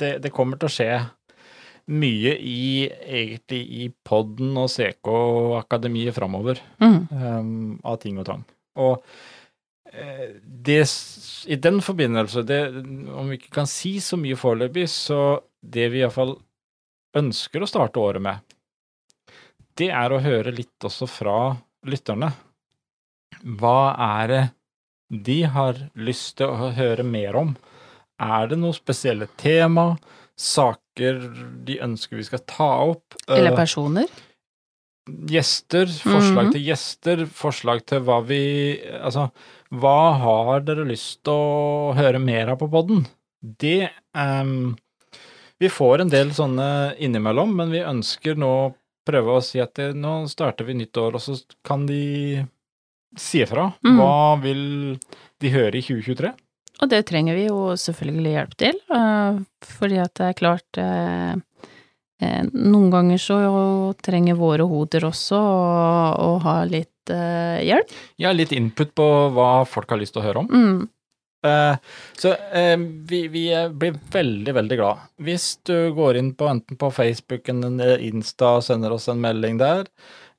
det, 0.02 0.16
det 0.24 0.34
kommer 0.34 0.58
til 0.58 0.70
å 0.70 0.74
skje 0.74 0.94
mye 1.92 2.34
i 2.38 2.88
egentlig 2.88 3.62
i 3.84 3.90
podden 4.08 4.56
og 4.58 4.72
CK 4.72 5.12
Akademiet 5.60 6.16
framover. 6.18 6.62
Mm. 6.82 7.00
um, 7.12 7.80
av 7.86 8.02
ting 8.02 8.18
og 8.22 8.28
tang. 8.30 8.44
Og 8.82 9.02
eh, 9.92 10.38
det, 10.42 10.82
i 11.46 11.58
den 11.62 11.82
forbindelse, 11.84 12.46
det, 12.48 12.62
om 13.12 13.30
vi 13.30 13.38
ikke 13.38 13.54
kan 13.62 13.70
si 13.70 13.98
så 14.02 14.18
mye 14.18 14.40
foreløpig, 14.40 14.88
så 14.90 15.42
det 15.62 15.92
vi 15.94 16.02
iallfall 16.02 16.38
ønsker 17.18 17.62
å 17.62 17.70
starte 17.70 18.02
året 18.02 18.24
med, 18.24 18.56
det 19.78 19.92
er 19.94 20.14
å 20.14 20.22
høre 20.24 20.54
litt 20.56 20.88
også 20.88 21.08
fra 21.10 21.36
lytterne. 21.88 22.32
Hva 23.44 23.96
er 24.22 24.28
det 24.32 24.42
de 25.26 25.40
har 25.52 25.80
lyst 25.98 26.38
til 26.40 26.48
å 26.52 26.72
høre 26.76 27.04
mer 27.04 27.36
om? 27.40 27.56
Er 28.22 28.48
det 28.52 28.60
noe 28.62 28.76
spesielle 28.78 29.28
tema, 29.42 29.98
saker 30.38 31.22
de 31.66 31.80
ønsker 31.84 32.18
vi 32.20 32.24
skal 32.28 32.44
ta 32.48 32.70
opp? 32.92 33.16
Eller 33.28 33.52
Eh, 33.52 33.58
personer. 33.58 34.08
gjester, 35.28 35.88
forslag 35.88 36.46
Mhm. 36.46 36.52
til 36.54 36.62
gjester, 36.70 37.26
forslag 37.28 37.86
til 37.86 38.00
hva 38.02 38.20
vi 38.26 38.80
Altså, 39.02 39.32
hva 39.74 40.14
har 40.20 40.60
dere 40.62 40.86
lyst 40.86 41.24
til 41.24 41.34
å 41.34 41.96
høre 41.96 42.20
mer 42.22 42.50
av 42.50 42.60
på 42.60 42.70
podden? 42.70 43.08
Det 43.44 43.90
um, 44.14 44.78
Vi 45.60 45.68
får 45.70 46.02
en 46.02 46.10
del 46.10 46.30
sånne 46.30 46.98
innimellom, 46.98 47.56
men 47.56 47.70
vi 47.72 47.80
ønsker 47.80 48.36
nå 48.36 48.74
prøve 49.08 49.38
å 49.38 49.44
si 49.46 49.62
at 49.64 49.74
det, 49.80 49.92
nå 49.98 50.22
starter 50.32 50.68
vi 50.68 50.78
nytt 50.78 50.98
år, 51.02 51.18
og 51.18 51.24
så 51.24 51.38
kan 51.66 51.86
de 51.90 52.46
si 53.18 53.42
ifra. 53.44 53.72
Mm. 53.86 53.98
Hva 54.00 54.16
vil 54.44 54.64
de 55.42 55.54
høre 55.54 55.80
i 55.80 55.86
2023? 55.86 56.34
Og 56.82 56.90
det 56.90 57.04
trenger 57.10 57.38
vi 57.38 57.46
jo 57.46 57.74
selvfølgelig 57.78 58.36
hjelp 58.36 58.54
til, 58.58 58.78
eh, 58.98 59.42
fordi 59.78 60.00
at 60.02 60.14
det 60.18 60.30
er 60.30 60.38
klart 60.40 60.80
eh, 60.82 61.34
eh, 62.24 62.42
Noen 62.54 62.90
ganger 62.94 63.22
så 63.22 63.38
trenger 64.02 64.40
våre 64.40 64.66
hoder 64.70 65.06
også 65.12 65.38
å, 65.38 65.60
å 66.26 66.32
ha 66.46 66.56
litt 66.66 67.14
eh, 67.14 67.62
hjelp. 67.68 67.94
Ja, 68.22 68.34
litt 68.34 68.56
input 68.56 68.96
på 68.98 69.08
hva 69.36 69.52
folk 69.70 69.94
har 69.94 70.02
lyst 70.02 70.16
til 70.18 70.24
å 70.24 70.26
høre 70.26 70.46
om. 70.46 70.50
Mm. 70.50 70.90
Eh, 71.44 71.76
så 72.18 72.34
eh, 72.34 72.78
vi, 72.78 73.28
vi 73.28 73.70
blir 73.74 74.00
veldig, 74.12 74.54
veldig 74.54 74.78
glad. 74.78 75.06
Hvis 75.18 75.58
du 75.66 75.92
går 75.98 76.20
inn 76.20 76.34
på 76.38 76.48
enten 76.52 76.78
på 76.78 76.92
Facebook 76.94 77.50
eller 77.50 78.02
Insta 78.06 78.58
og 78.60 78.66
sender 78.66 78.94
oss 78.94 79.10
en 79.12 79.22
melding 79.24 79.58
der, 79.62 79.88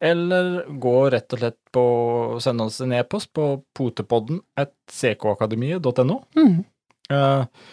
eller 0.03 0.65
gå 0.83 0.97
rett 1.15 1.35
og 1.35 1.43
slett 1.43 1.59
på 1.75 1.85
send 2.43 2.63
oss 2.65 2.81
en 2.83 2.95
e-post 2.97 3.33
på 3.35 3.55
potepodden 3.77 4.43
at 4.59 4.75
ckakademiet.no. 4.91 6.19
Mm. 6.39 6.63
Eh, 7.11 7.67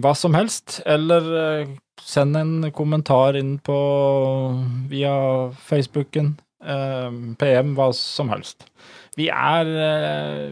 hva 0.00 0.12
som 0.16 0.36
helst, 0.36 0.80
eller 0.88 1.26
send 2.00 2.36
en 2.36 2.70
kommentar 2.72 3.36
inn 3.36 3.58
på 3.60 3.76
via 4.88 5.16
Facebooken, 5.68 6.30
PM, 7.36 7.74
hva 7.76 7.90
som 7.96 8.32
helst. 8.32 8.64
Vi 9.16 9.28
er 9.32 9.70
eh, 9.80 10.50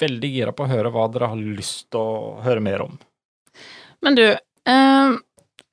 veldig 0.00 0.30
gira 0.32 0.54
på 0.56 0.64
å 0.64 0.70
høre 0.70 0.92
hva 0.94 1.04
dere 1.12 1.28
har 1.32 1.40
lyst 1.40 1.90
til 1.92 2.00
å 2.00 2.40
høre 2.44 2.62
mer 2.64 2.86
om. 2.86 2.94
Men 4.04 4.16
du, 4.18 4.24
eh, 4.32 5.12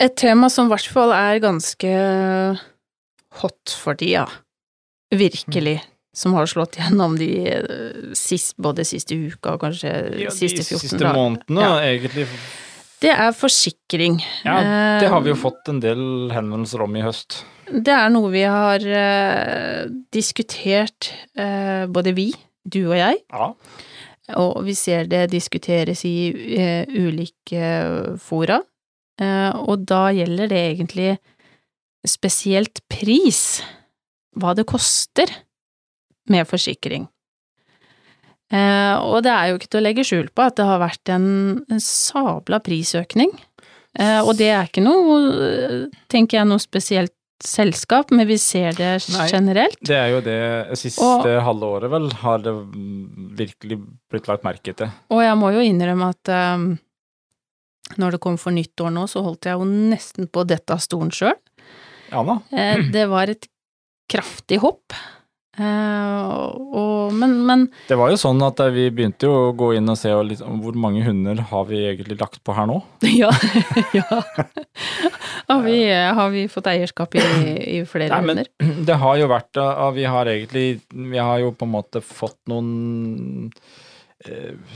et 0.01 0.15
tema 0.20 0.50
som 0.51 0.68
i 0.68 0.74
hvert 0.74 0.89
fall 0.91 1.13
er 1.15 1.39
ganske 1.44 1.94
hot 3.41 3.75
for 3.80 3.96
tida, 4.00 4.25
virkelig, 5.15 5.77
som 6.15 6.34
har 6.36 6.50
slått 6.51 6.75
gjennom 6.82 7.15
de 7.20 7.30
eh, 7.48 8.12
sist, 8.18 8.58
både 8.60 8.84
siste 8.88 9.15
uka 9.15 9.56
og 9.56 9.63
kanskje 9.63 9.94
siste 10.36 10.65
14 10.65 10.75
De 10.75 10.82
siste 10.84 11.13
månedene, 11.15 11.63
Ja. 11.63 11.77
egentlig. 11.88 12.27
Det 13.01 13.10
er 13.10 13.31
forsikring. 13.34 14.20
Ja, 14.46 14.60
det 15.01 15.08
har 15.10 15.22
vi 15.25 15.31
jo 15.31 15.36
Eh, 15.36 15.41
fått 15.41 15.70
en 15.72 15.79
del 15.81 16.29
henvendelser 16.34 16.84
om 16.86 16.96
i 16.96 17.01
høst. 17.01 17.39
Det 17.72 17.93
er 17.96 18.10
noe 18.13 18.29
vi 18.34 18.43
har 18.43 18.84
eh, 18.86 19.88
diskutert, 20.13 21.12
eh, 21.36 21.88
både 21.88 22.13
vi, 22.13 22.27
du 22.67 22.84
og 22.91 22.98
jeg, 23.00 23.17
Ja. 23.31 23.53
og 24.38 24.63
vi 24.67 24.74
ser 24.77 25.05
det 25.10 25.31
diskuteres 25.31 26.03
i 26.05 26.29
eh, 26.58 26.86
ulike 26.88 28.17
fora. 28.20 28.62
Eh, 29.20 29.50
og 29.55 29.86
da 29.86 30.10
gjelder 30.13 30.48
det 30.51 30.62
egentlig 30.77 31.17
spesielt 32.08 32.81
pris, 32.89 33.62
hva 34.38 34.53
det 34.55 34.65
koster 34.70 35.29
med 36.29 36.48
forsikring. 36.48 37.08
Eh, 38.51 38.96
og 39.00 39.22
det 39.24 39.31
er 39.31 39.48
jo 39.51 39.58
ikke 39.60 39.70
til 39.72 39.79
å 39.79 39.86
legge 39.86 40.03
skjul 40.08 40.27
på 40.36 40.43
at 40.43 40.58
det 40.60 40.65
har 40.67 40.81
vært 40.81 41.12
en, 41.13 41.27
en 41.72 41.79
sabla 41.84 42.60
prisøkning. 42.63 43.31
Eh, 44.00 44.20
og 44.24 44.36
det 44.39 44.50
er 44.51 44.67
ikke 44.67 44.84
noe, 44.84 45.88
tenker 46.12 46.41
jeg, 46.41 46.48
noe 46.51 46.60
spesielt 46.63 47.13
selskap, 47.41 48.12
men 48.13 48.27
vi 48.29 48.36
ser 48.38 48.75
det 48.77 48.91
Nei. 49.15 49.24
generelt. 49.31 49.79
Det 49.81 49.96
er 49.98 50.12
jo 50.13 50.20
det 50.22 50.77
siste 50.77 51.01
Og- 51.01 51.25
halve 51.41 51.70
året, 51.79 51.89
vel, 51.89 52.12
har 52.22 52.38
det 52.46 52.53
virkelig 53.39 53.79
blitt 54.12 54.27
lagt 54.29 54.43
merke 54.46 54.75
til. 54.77 54.91
Og 55.10 55.24
jeg 55.24 55.39
må 55.41 55.50
jo 55.55 55.63
innrømme 55.65 56.12
at 56.13 56.29
um, 56.62 56.67
når 57.98 58.12
det 58.15 58.22
kom 58.22 58.38
for 58.38 58.53
nyttår 58.53 58.93
nå, 58.93 59.08
så 59.10 59.24
holdt 59.25 59.50
jeg 59.50 59.58
jo 59.58 59.65
nesten 59.65 60.29
på 60.29 60.43
å 60.43 60.48
dette 60.48 60.75
av 60.75 60.84
stolen 60.84 61.10
sjøl. 61.12 61.34
Ja, 62.12 62.22
Eh, 62.51 62.84
det 62.91 63.08
var 63.10 63.31
et 63.31 63.48
kraftig 64.12 64.60
hopp. 64.62 64.93
Eh, 65.60 66.43
og, 66.72 67.12
men, 67.12 67.34
men 67.43 67.63
Det 67.89 67.98
var 68.00 68.13
jo 68.13 68.20
sånn 68.20 68.39
at 68.46 68.62
eh, 68.63 68.72
vi 68.72 68.86
begynte 68.96 69.27
jo 69.27 69.50
å 69.50 69.55
gå 69.58 69.74
inn 69.75 69.91
og 69.91 69.98
se 70.00 70.13
og 70.15 70.29
liksom, 70.29 70.62
hvor 70.63 70.77
mange 70.79 71.03
hunder 71.03 71.41
har 71.50 71.65
vi 71.67 71.81
egentlig 71.89 72.15
lagt 72.22 72.39
på 72.48 72.55
her 72.55 72.70
nå. 72.70 72.77
ja. 73.22 73.31
ja. 73.98 74.22
Har, 75.50 75.62
vi, 75.65 75.75
har 75.91 76.31
vi 76.31 76.46
fått 76.51 76.72
eierskap 76.72 77.17
i, 77.20 77.25
i 77.67 77.77
flere 77.84 78.13
Nei, 78.15 78.22
men 78.29 78.43
hunder? 78.46 78.79
det 78.88 78.98
har 79.03 79.20
jo 79.20 79.27
vært 79.34 79.60
eh, 79.60 79.86
Vi 79.98 80.08
har 80.15 80.31
egentlig 80.31 80.65
Vi 80.88 81.20
har 81.20 81.43
jo 81.43 81.51
på 81.51 81.67
en 81.67 81.75
måte 81.75 82.03
fått 82.05 82.39
noen 82.51 83.50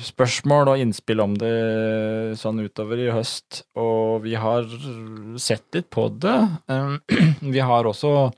spørsmål 0.01 0.71
og 0.71 0.79
innspill 0.81 1.19
om 1.21 1.35
det 1.37 1.51
sånn 2.41 2.63
utover 2.65 2.97
i 2.97 3.11
høst, 3.13 3.59
og 3.77 4.23
vi 4.23 4.33
har 4.41 4.65
sett 5.37 5.77
litt 5.77 5.85
på 5.93 6.07
det. 6.17 6.33
Vi 7.53 7.61
har 7.61 7.85
også 7.85 8.31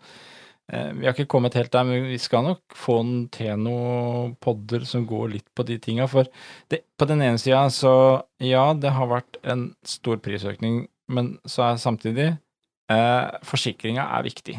Vi 0.68 1.06
har 1.08 1.14
ikke 1.14 1.30
kommet 1.32 1.54
helt 1.56 1.72
der, 1.72 1.86
men 1.88 2.10
vi 2.10 2.18
skal 2.20 2.44
nok 2.44 2.76
få 2.76 2.98
den 3.00 3.20
til 3.32 3.54
noen 3.62 4.34
podder 4.44 4.84
som 4.84 5.06
går 5.08 5.30
litt 5.38 5.46
på 5.56 5.64
de 5.64 5.78
tinga. 5.80 6.08
For 6.12 6.28
det, 6.68 6.82
på 7.00 7.08
den 7.08 7.22
ene 7.24 7.40
sida 7.40 7.62
så 7.72 7.94
ja, 8.44 8.66
det 8.76 8.92
har 8.92 9.08
vært 9.08 9.40
en 9.48 9.70
stor 9.88 10.20
prisøkning, 10.20 10.82
men 11.08 11.38
så 11.48 11.70
er 11.70 11.80
samtidig 11.80 12.28
eh, 12.92 13.38
Forsikringa 13.48 14.10
er 14.18 14.28
viktig. 14.28 14.58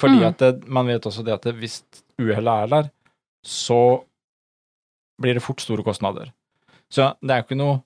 Fordi 0.00 0.16
Mm. 0.22 0.26
at 0.30 0.38
det, 0.38 0.52
man 0.68 0.86
vet 0.88 1.04
også 1.10 1.24
det 1.26 1.34
at 1.36 1.42
det, 1.44 1.56
hvis 1.60 1.82
uhellet 2.22 2.64
er 2.64 2.72
der, 2.72 2.90
så 3.44 3.80
blir 5.20 5.34
det 5.36 5.42
fort 5.44 5.60
store 5.60 5.84
kostnader. 5.84 6.32
Så 6.88 7.12
det 7.20 7.30
er 7.34 7.42
jo 7.42 7.48
ikke 7.50 7.58
noe 7.60 7.82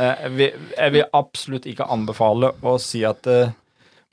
eh, 0.00 0.28
vi, 0.32 0.46
Jeg 0.78 0.92
vil 0.94 1.04
absolutt 1.12 1.66
ikke 1.68 1.90
anbefale 1.92 2.54
å 2.62 2.78
si 2.80 3.02
at 3.04 3.26
eh, 3.28 3.52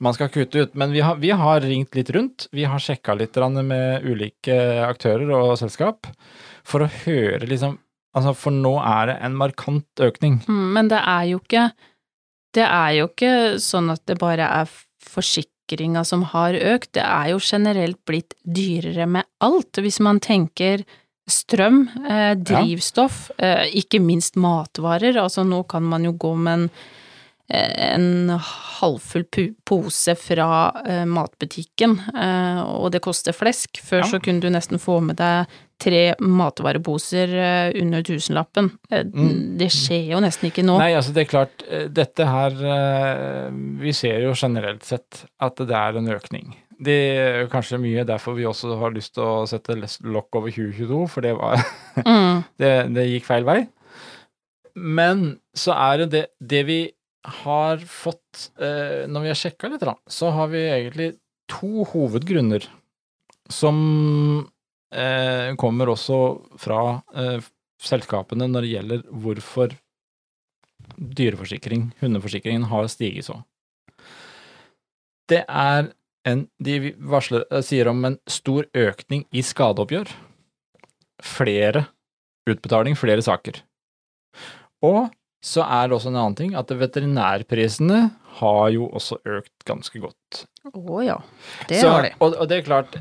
man 0.00 0.14
skal 0.14 0.30
kutte 0.30 0.62
ut, 0.62 0.74
men 0.78 0.92
vi 0.94 1.02
har, 1.02 1.18
vi 1.18 1.30
har 1.34 1.60
ringt 1.64 1.96
litt 1.98 2.10
rundt. 2.14 2.46
Vi 2.54 2.64
har 2.70 2.78
sjekka 2.82 3.16
litt 3.18 3.36
med 3.66 4.06
ulike 4.06 4.54
aktører 4.86 5.30
og 5.34 5.58
selskap 5.58 6.06
for 6.64 6.86
å 6.86 6.92
høre 7.04 7.46
liksom 7.46 7.78
Altså, 8.16 8.32
for 8.34 8.50
nå 8.50 8.70
er 8.80 9.10
det 9.10 9.14
en 9.22 9.34
markant 9.36 10.00
økning. 10.02 10.38
Mm, 10.48 10.72
Men 10.74 10.88
det 10.88 10.98
er 10.98 11.24
jo 11.28 11.40
ikke 11.42 11.70
Det 12.56 12.64
er 12.64 12.92
jo 12.96 13.08
ikke 13.10 13.32
sånn 13.60 13.92
at 13.92 14.00
det 14.08 14.16
bare 14.18 14.46
er 14.62 14.70
forsikringa 15.04 16.04
som 16.08 16.24
har 16.32 16.56
økt, 16.56 16.94
det 16.96 17.04
er 17.04 17.28
jo 17.34 17.38
generelt 17.44 17.98
blitt 18.08 18.32
dyrere 18.42 19.06
med 19.06 19.28
alt. 19.44 19.78
Hvis 19.84 20.00
man 20.00 20.18
tenker 20.24 20.82
strøm, 21.28 21.82
eh, 22.08 22.32
drivstoff, 22.34 23.30
eh, 23.38 23.68
ikke 23.76 24.00
minst 24.00 24.36
matvarer. 24.36 25.20
Altså 25.20 25.44
nå 25.44 25.62
kan 25.68 25.84
man 25.84 26.04
jo 26.04 26.12
gå 26.12 26.34
med 26.36 26.52
en, 26.52 26.70
en 27.48 28.28
halvfull 28.36 29.24
pose 29.64 30.14
fra 30.20 30.48
eh, 30.86 31.04
matbutikken, 31.08 31.94
eh, 32.12 32.60
og 32.68 32.90
det 32.92 33.00
koster 33.04 33.32
flesk. 33.32 33.80
Før 33.80 34.02
Ja. 34.04 34.10
så 34.10 34.20
kunne 34.20 34.40
du 34.44 34.50
nesten 34.52 34.78
få 34.78 34.98
med 35.02 35.16
deg 35.16 35.46
tre 35.80 36.14
matvareposer 36.20 37.32
eh, 37.32 37.80
under 37.80 38.02
tusenlappen. 38.04 38.68
Eh, 38.90 39.04
Mm. 39.08 39.56
Det 39.58 39.70
skjer 39.72 40.10
jo 40.12 40.20
nesten 40.20 40.50
ikke 40.50 40.64
nå. 40.66 40.76
Nei, 40.78 40.92
altså 40.98 41.14
det 41.14 41.24
er 41.24 41.30
klart, 41.32 41.64
eh, 41.70 41.86
dette 41.88 42.26
her 42.26 42.50
eh, 42.52 43.50
Vi 43.80 43.92
ser 43.92 44.20
jo 44.26 44.34
generelt 44.36 44.84
sett 44.84 45.24
at 45.40 45.56
det 45.56 45.70
er 45.74 45.96
en 45.96 46.08
økning. 46.12 46.54
Det 46.78 46.94
er 47.18 47.46
kanskje 47.50 47.80
mye 47.80 48.04
derfor 48.06 48.36
vi 48.36 48.44
også 48.46 48.76
har 48.78 48.92
lyst 48.94 49.14
til 49.16 49.24
å 49.24 49.46
sette 49.48 49.74
lokk 50.04 50.36
over 50.38 50.50
2022, 50.52 51.08
for 51.08 51.20
det 51.22 51.32
var 51.34 51.56
Mm. 52.04 52.44
det, 52.60 52.74
det 52.94 53.08
gikk 53.08 53.24
feil 53.26 53.44
vei. 53.48 53.66
Men 54.78 55.38
så 55.58 55.72
er 55.74 56.04
det 56.04 56.10
det, 56.12 56.26
det 56.38 56.62
vi 56.68 56.78
har 57.24 57.78
fått 57.78 58.50
eh, 58.60 59.08
Når 59.10 59.24
vi 59.24 59.30
har 59.32 59.38
sjekka 59.38 59.70
litt, 59.72 59.84
så 60.06 60.30
har 60.34 60.50
vi 60.52 60.62
egentlig 60.68 61.08
to 61.48 61.84
hovedgrunner 61.90 62.64
som 63.48 63.78
eh, 64.92 65.54
kommer 65.56 65.88
også 65.88 66.18
fra 66.60 67.00
eh, 67.16 67.40
selskapene 67.80 68.48
når 68.50 68.66
det 68.66 68.72
gjelder 68.74 69.04
hvorfor 69.08 69.76
dyreforsikring, 70.98 71.92
hundeforsikringen, 72.00 72.68
har 72.70 72.88
stiget 72.92 73.28
så. 73.28 73.40
Det 75.28 75.44
er 75.44 75.92
en 76.28 76.46
De 76.60 76.92
varsler, 76.98 77.44
sier 77.64 77.88
om 77.88 78.02
en 78.04 78.18
stor 78.28 78.66
økning 78.76 79.22
i 79.32 79.40
skadeoppgjør. 79.44 80.10
Flere 81.24 81.86
utbetaling, 82.50 82.98
flere 82.98 83.22
saker. 83.24 83.62
Og 84.84 85.08
så 85.44 85.62
er 85.62 85.88
det 85.88 85.94
også 85.98 86.10
en 86.10 86.16
annen 86.18 86.34
ting, 86.38 86.54
at 86.58 86.70
veterinærprisene 86.80 87.98
har 88.40 88.68
jo 88.74 88.88
også 88.90 89.20
økt 89.38 89.64
ganske 89.68 90.00
godt. 90.02 90.44
Å 90.74 90.98
ja, 91.06 91.16
det 91.70 91.80
så, 91.82 91.92
har 91.94 92.02
de. 92.08 92.10
Og, 92.20 92.34
og 92.42 92.48
det 92.50 92.58
er 92.58 92.66
klart 92.66 92.96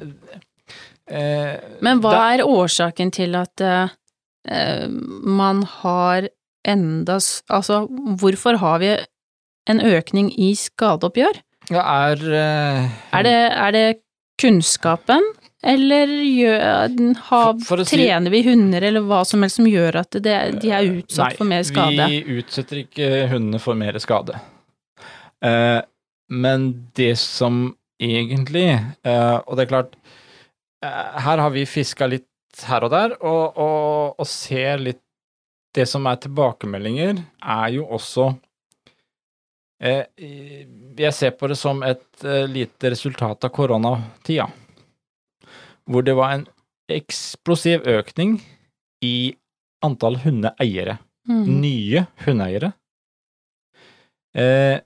eh, 1.10 1.58
Men 1.84 2.02
hva 2.04 2.12
da- 2.14 2.26
er 2.36 2.46
årsaken 2.48 3.12
til 3.16 3.36
at 3.40 3.64
eh, 3.66 4.88
man 4.88 5.64
har 5.82 6.30
enda 6.68 7.18
Altså, 7.50 7.86
hvorfor 8.20 8.58
har 8.62 8.80
vi 8.84 8.94
en 9.70 9.82
økning 9.84 10.30
i 10.40 10.54
skadeoppgjør? 10.56 11.42
ja, 11.72 11.84
er, 12.12 12.22
eh, 12.24 12.90
Er 13.18 13.24
det, 13.28 13.36
er 13.52 13.72
det 13.76 13.86
kunnskapen, 14.40 15.24
eller 15.64 16.08
gjør, 16.08 16.62
har, 17.30 17.54
For- 17.60 17.78
for 17.78 17.84
si- 17.86 17.98
trener 17.98 18.30
vi 18.32 18.44
hunder, 18.46 18.82
eller 18.84 19.02
hva 19.02 19.24
som 19.26 19.42
helst 19.42 19.58
som 19.58 19.66
gjør 19.66 19.96
at 20.04 20.12
det, 20.22 20.36
de 20.62 20.70
er 20.72 20.90
utsatt 21.00 21.32
Nei, 21.32 21.38
for 21.40 21.46
mer 21.50 21.64
skade? 21.66 21.96
Nei, 21.98 22.20
vi 22.22 22.38
utsetter 22.42 22.82
ikke 22.84 23.10
hundene 23.32 23.60
for 23.60 23.74
mer 23.76 23.98
skade. 24.00 24.38
Eh, 25.44 25.82
men 26.30 26.68
det 26.98 27.14
som 27.18 27.76
egentlig 28.02 28.68
eh, 28.74 29.38
Og 29.48 29.56
det 29.58 29.64
er 29.66 29.70
klart, 29.72 29.92
eh, 30.86 31.20
her 31.26 31.38
har 31.38 31.50
vi 31.54 31.66
fiska 31.70 32.08
litt 32.10 32.26
her 32.66 32.84
og 32.88 32.90
der, 32.94 33.14
og, 33.22 33.58
og, 33.58 34.16
og 34.20 34.26
ser 34.28 34.78
litt 34.82 35.02
Det 35.78 35.86
som 35.90 36.06
er 36.10 36.18
tilbakemeldinger, 36.24 37.20
er 37.46 37.68
jo 37.76 37.86
også 37.98 38.32
eh, 39.82 40.06
Jeg 40.98 41.14
ser 41.14 41.36
på 41.38 41.50
det 41.52 41.58
som 41.60 41.84
et 41.86 42.24
eh, 42.26 42.46
lite 42.50 42.90
resultat 42.94 43.46
av 43.46 43.54
koronatida, 43.54 44.48
hvor 45.88 46.04
det 46.06 46.16
var 46.18 46.34
en 46.36 46.46
eksplosiv 46.92 47.84
økning 47.88 48.38
i 49.04 49.36
antall 49.86 50.20
hundeeiere 50.24 51.00
Mm. 51.28 51.42
nye 51.60 52.06
hundeeiere. 52.24 52.70
Eh, 54.38 54.80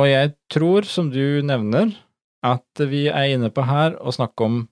og 0.00 0.06
jeg 0.08 0.30
tror, 0.50 0.86
som 0.88 1.10
du 1.12 1.42
nevner, 1.44 1.90
at 2.44 2.80
vi 2.88 3.02
er 3.12 3.34
inne 3.34 3.50
på 3.52 3.64
her 3.68 3.98
å 4.00 4.12
snakke 4.14 4.46
om 4.46 4.62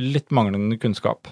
litt 0.00 0.32
manglende 0.32 0.78
kunnskap. 0.80 1.28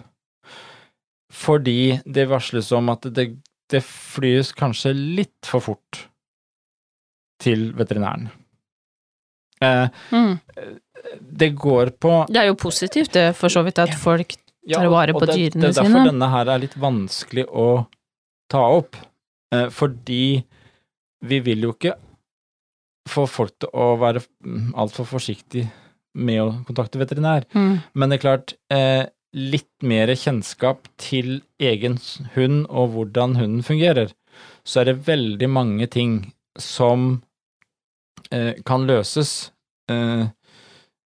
Fordi 1.32 2.02
det 2.04 2.26
varsles 2.28 2.68
om 2.76 2.90
at 2.92 3.08
det, 3.16 3.30
det 3.72 3.80
flyes 3.86 4.52
kanskje 4.52 4.92
litt 4.92 5.48
for 5.48 5.64
fort 5.64 6.02
til 7.40 7.70
veterinæren. 7.72 8.28
Eh, 9.64 9.88
Mm. 10.12 10.36
Det 11.20 11.52
går 11.58 11.92
på 12.00 12.14
Det 12.28 12.40
er 12.42 12.50
jo 12.50 12.58
positivt, 12.60 13.12
det, 13.12 13.26
for 13.36 13.52
så 13.52 13.62
vidt, 13.66 13.78
at 13.82 13.94
folk 13.98 14.34
tar 14.68 14.88
vare 14.92 15.14
på 15.16 15.26
det, 15.26 15.36
dyrene 15.36 15.66
Det 15.66 15.70
er 15.72 15.78
derfor 15.80 15.98
sine. 15.98 16.08
denne 16.12 16.30
her 16.32 16.52
er 16.54 16.62
litt 16.62 16.76
vanskelig 16.78 17.46
å 17.48 17.68
ta 18.52 18.62
opp. 18.78 18.96
Eh, 19.54 19.68
fordi 19.72 20.42
vi 21.22 21.38
vil 21.40 21.68
jo 21.68 21.74
ikke 21.74 21.94
få 23.10 23.26
folk 23.30 23.56
til 23.62 23.72
å 23.74 23.96
være 24.00 24.22
altfor 24.78 25.08
forsiktig 25.08 25.66
med 26.14 26.42
å 26.42 26.48
kontakte 26.68 27.00
veterinær. 27.00 27.46
mm. 27.54 27.74
Men 27.94 28.08
det 28.08 28.18
er 28.18 28.24
klart, 28.26 28.54
eh, 28.70 29.06
litt 29.32 29.70
mer 29.82 30.12
kjennskap 30.12 30.88
til 31.00 31.40
egen 31.58 31.98
hund 32.34 32.66
og 32.68 32.92
hvordan 32.92 33.36
hunden 33.36 33.62
fungerer, 33.64 34.12
så 34.64 34.80
er 34.80 34.90
det 34.90 35.06
veldig 35.06 35.48
mange 35.48 35.86
ting 35.86 36.32
som 36.58 37.22
eh, 38.30 38.54
kan 38.64 38.86
løses 38.86 39.52
eh, 39.90 40.28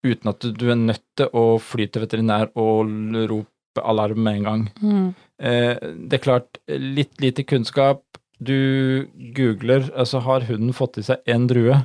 uten 0.08 0.32
at 0.32 0.44
du, 0.44 0.66
er 0.70 0.78
nødt 0.78 1.04
til 1.18 1.30
å 1.36 1.44
fly 1.62 1.88
til 1.88 2.04
veterinær 2.04 2.52
og 2.58 2.90
rope 3.30 3.84
alarm 3.84 4.22
med 4.24 4.40
en 4.40 4.48
gang. 4.48 4.64
Mm. 4.82 5.08
Eh, 5.38 5.74
det 6.10 6.18
er 6.18 6.24
klart, 6.24 6.60
litt 6.68 7.20
lite 7.22 7.44
kunnskap. 7.46 8.02
Du 8.38 9.08
googler, 9.34 9.88
altså 9.98 10.22
har 10.26 10.46
hunden 10.48 10.74
fått 10.76 11.00
i 11.00 11.06
seg 11.06 11.22
en 11.30 11.48
drue, 11.50 11.80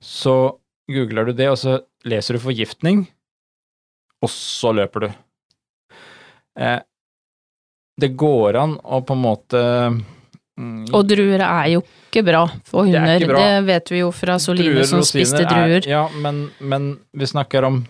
så 0.00 0.36
googler 0.90 1.30
du 1.30 1.34
det, 1.38 1.48
og 1.52 1.58
så 1.60 1.78
leser 2.08 2.36
du 2.36 2.42
forgiftning, 2.42 3.04
og 4.20 4.32
så 4.32 4.74
løper 4.76 5.06
du. 5.06 5.10
Eh, 6.60 6.80
det 8.00 8.14
går 8.20 8.56
an 8.60 8.76
å 8.80 9.00
på 9.04 9.16
en 9.16 9.24
måte 9.24 9.62
mm, 10.60 10.90
Og 10.94 11.08
druer 11.08 11.40
er 11.46 11.66
jo 11.74 11.80
ikke 12.10 12.22
bra 12.26 12.44
for 12.68 12.84
er 12.84 12.92
hunder, 13.00 13.18
det, 13.22 13.28
bra. 13.30 13.40
det 13.40 13.66
vet 13.66 13.90
vi 13.94 13.98
jo 14.02 14.10
fra 14.12 14.36
Soline 14.42 14.74
druer, 14.76 14.84
som 14.90 15.00
spiste 15.02 15.38
spiste 15.40 15.42
er- 15.46 15.50
druer. 15.54 15.88
Ja, 15.88 16.04
men, 16.20 16.50
men 16.60 16.90
vi 17.16 17.26
snakker 17.26 17.64
om 17.70 17.82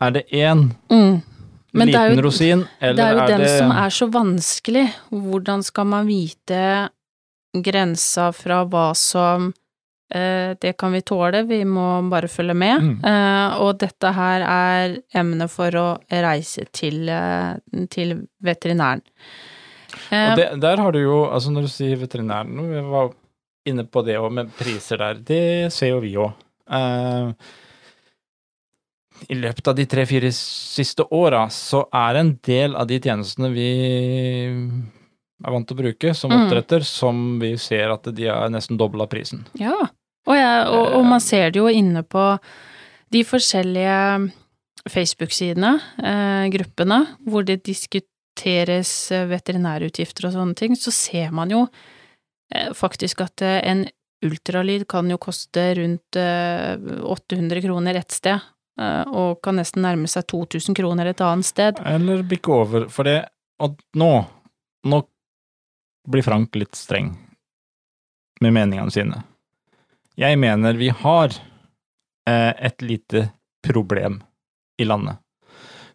Er 0.00 0.10
det 0.12 0.24
én 0.32 0.70
Mm. 0.90 1.22
liten 1.76 1.92
det 1.92 1.94
er 2.00 2.10
jo, 2.14 2.22
rosin, 2.24 2.64
eller 2.80 2.94
det 2.96 3.04
er 3.04 3.12
jo 3.20 3.26
den 3.28 3.40
det 3.40 3.48
som 3.58 3.70
er 3.70 3.90
så 3.90 4.06
vanskelig. 4.12 4.84
Hvordan 5.12 5.62
skal 5.64 5.84
man 5.86 6.06
vite 6.06 6.88
grensa 7.54 8.30
fra 8.32 8.64
hva 8.68 8.90
som 8.96 9.52
eh, 10.14 10.54
Det 10.60 10.76
kan 10.78 10.92
vi 10.92 11.00
tåle, 11.02 11.42
vi 11.48 11.64
må 11.64 11.86
bare 12.10 12.28
følge 12.28 12.54
med. 12.54 12.80
Mm. 12.82 13.04
Eh, 13.04 13.56
og 13.60 13.78
dette 13.80 14.12
her 14.14 14.44
er 14.46 14.98
emnet 15.14 15.50
for 15.50 15.70
å 15.80 15.86
reise 16.10 16.64
til, 16.72 17.08
eh, 17.08 17.56
til 17.90 18.26
veterinæren. 18.44 19.02
Eh, 20.10 20.30
Og 20.32 20.36
det, 20.40 20.48
der 20.62 20.76
har 20.82 20.92
du 20.92 21.00
jo, 21.02 21.18
altså 21.30 21.50
når 21.52 21.66
du 21.66 21.68
sier 21.72 21.96
veterinæren, 22.00 22.56
vi 22.70 22.82
var 22.90 23.12
inne 23.66 23.84
på 23.84 24.02
det 24.06 24.16
òg 24.20 24.30
med 24.32 24.52
priser 24.58 25.00
der, 25.02 25.14
det 25.26 25.72
ser 25.74 25.94
jo 25.94 26.00
vi 26.04 26.12
òg. 26.22 26.32
I 29.32 29.34
løpet 29.40 29.68
av 29.70 29.76
de 29.78 29.86
tre-fire 29.88 30.28
siste 30.36 31.06
åra 31.16 31.46
så 31.52 31.86
er 31.94 32.18
en 32.20 32.34
del 32.44 32.76
av 32.76 32.86
de 32.90 32.98
tjenestene 33.00 33.48
vi 33.54 33.68
er 34.52 35.52
vant 35.52 35.66
til 35.68 35.76
å 35.76 35.80
bruke 35.82 36.12
som 36.14 36.30
Mm. 36.30 36.82
som 36.84 37.38
vi 37.40 37.56
ser 37.56 37.90
at 37.92 38.02
de 38.14 38.26
er 38.26 38.48
nesten 38.50 38.76
dobla 38.76 39.06
prisen. 39.06 39.46
Ja, 39.58 39.72
og, 40.26 40.34
jeg, 40.34 40.66
og, 40.68 40.94
og 40.98 41.04
man 41.04 41.20
ser 41.20 41.50
det 41.50 41.58
jo 41.60 41.68
inne 41.68 42.02
på 42.02 42.38
de 43.10 43.22
forskjellige 43.24 44.30
Facebook-sidene, 44.88 45.80
eh, 46.02 46.48
gruppene, 46.50 47.06
hvor 47.26 47.44
det 47.44 47.62
diskuteres 47.64 48.10
eh, 48.44 49.26
veterinærutgifter 49.30 50.28
og 50.28 50.34
sånne 50.34 50.56
ting, 50.58 50.76
så 50.76 50.92
ser 50.94 51.32
man 51.34 51.52
jo 51.52 51.66
eh, 52.52 52.72
faktisk 52.76 53.22
at 53.24 53.42
eh, 53.42 53.60
en 53.64 53.86
ultralyd 54.26 54.86
kan 54.88 55.10
jo 55.10 55.18
koste 55.20 55.74
rundt 55.78 56.16
eh, 56.16 56.76
800 57.02 57.62
kroner 57.64 57.94
ett 58.00 58.10
sted, 58.10 58.52
og 58.76 59.38
kan 59.40 59.56
nesten 59.56 59.80
nærme 59.80 60.04
seg 60.04 60.26
2000 60.28 60.76
kroner 60.76 61.08
et 61.08 61.20
annet 61.24 61.48
sted. 61.48 61.78
Eller 61.80 62.20
bikke 62.28 62.50
over. 62.52 62.82
For 62.92 63.08
det 63.08 63.22
Og 63.64 63.78
nå, 63.96 64.10
nå 64.84 64.98
blir 66.12 66.20
Frank 66.26 66.52
litt 66.60 66.76
streng 66.76 67.14
med 68.44 68.52
meningene 68.52 68.92
sine. 68.92 69.22
Jeg 70.20 70.36
mener 70.36 70.76
vi 70.76 70.90
har 70.92 71.32
et 72.28 72.84
lite 72.84 73.30
problem 73.64 74.20
i 74.76 74.84
landet. 74.84 75.16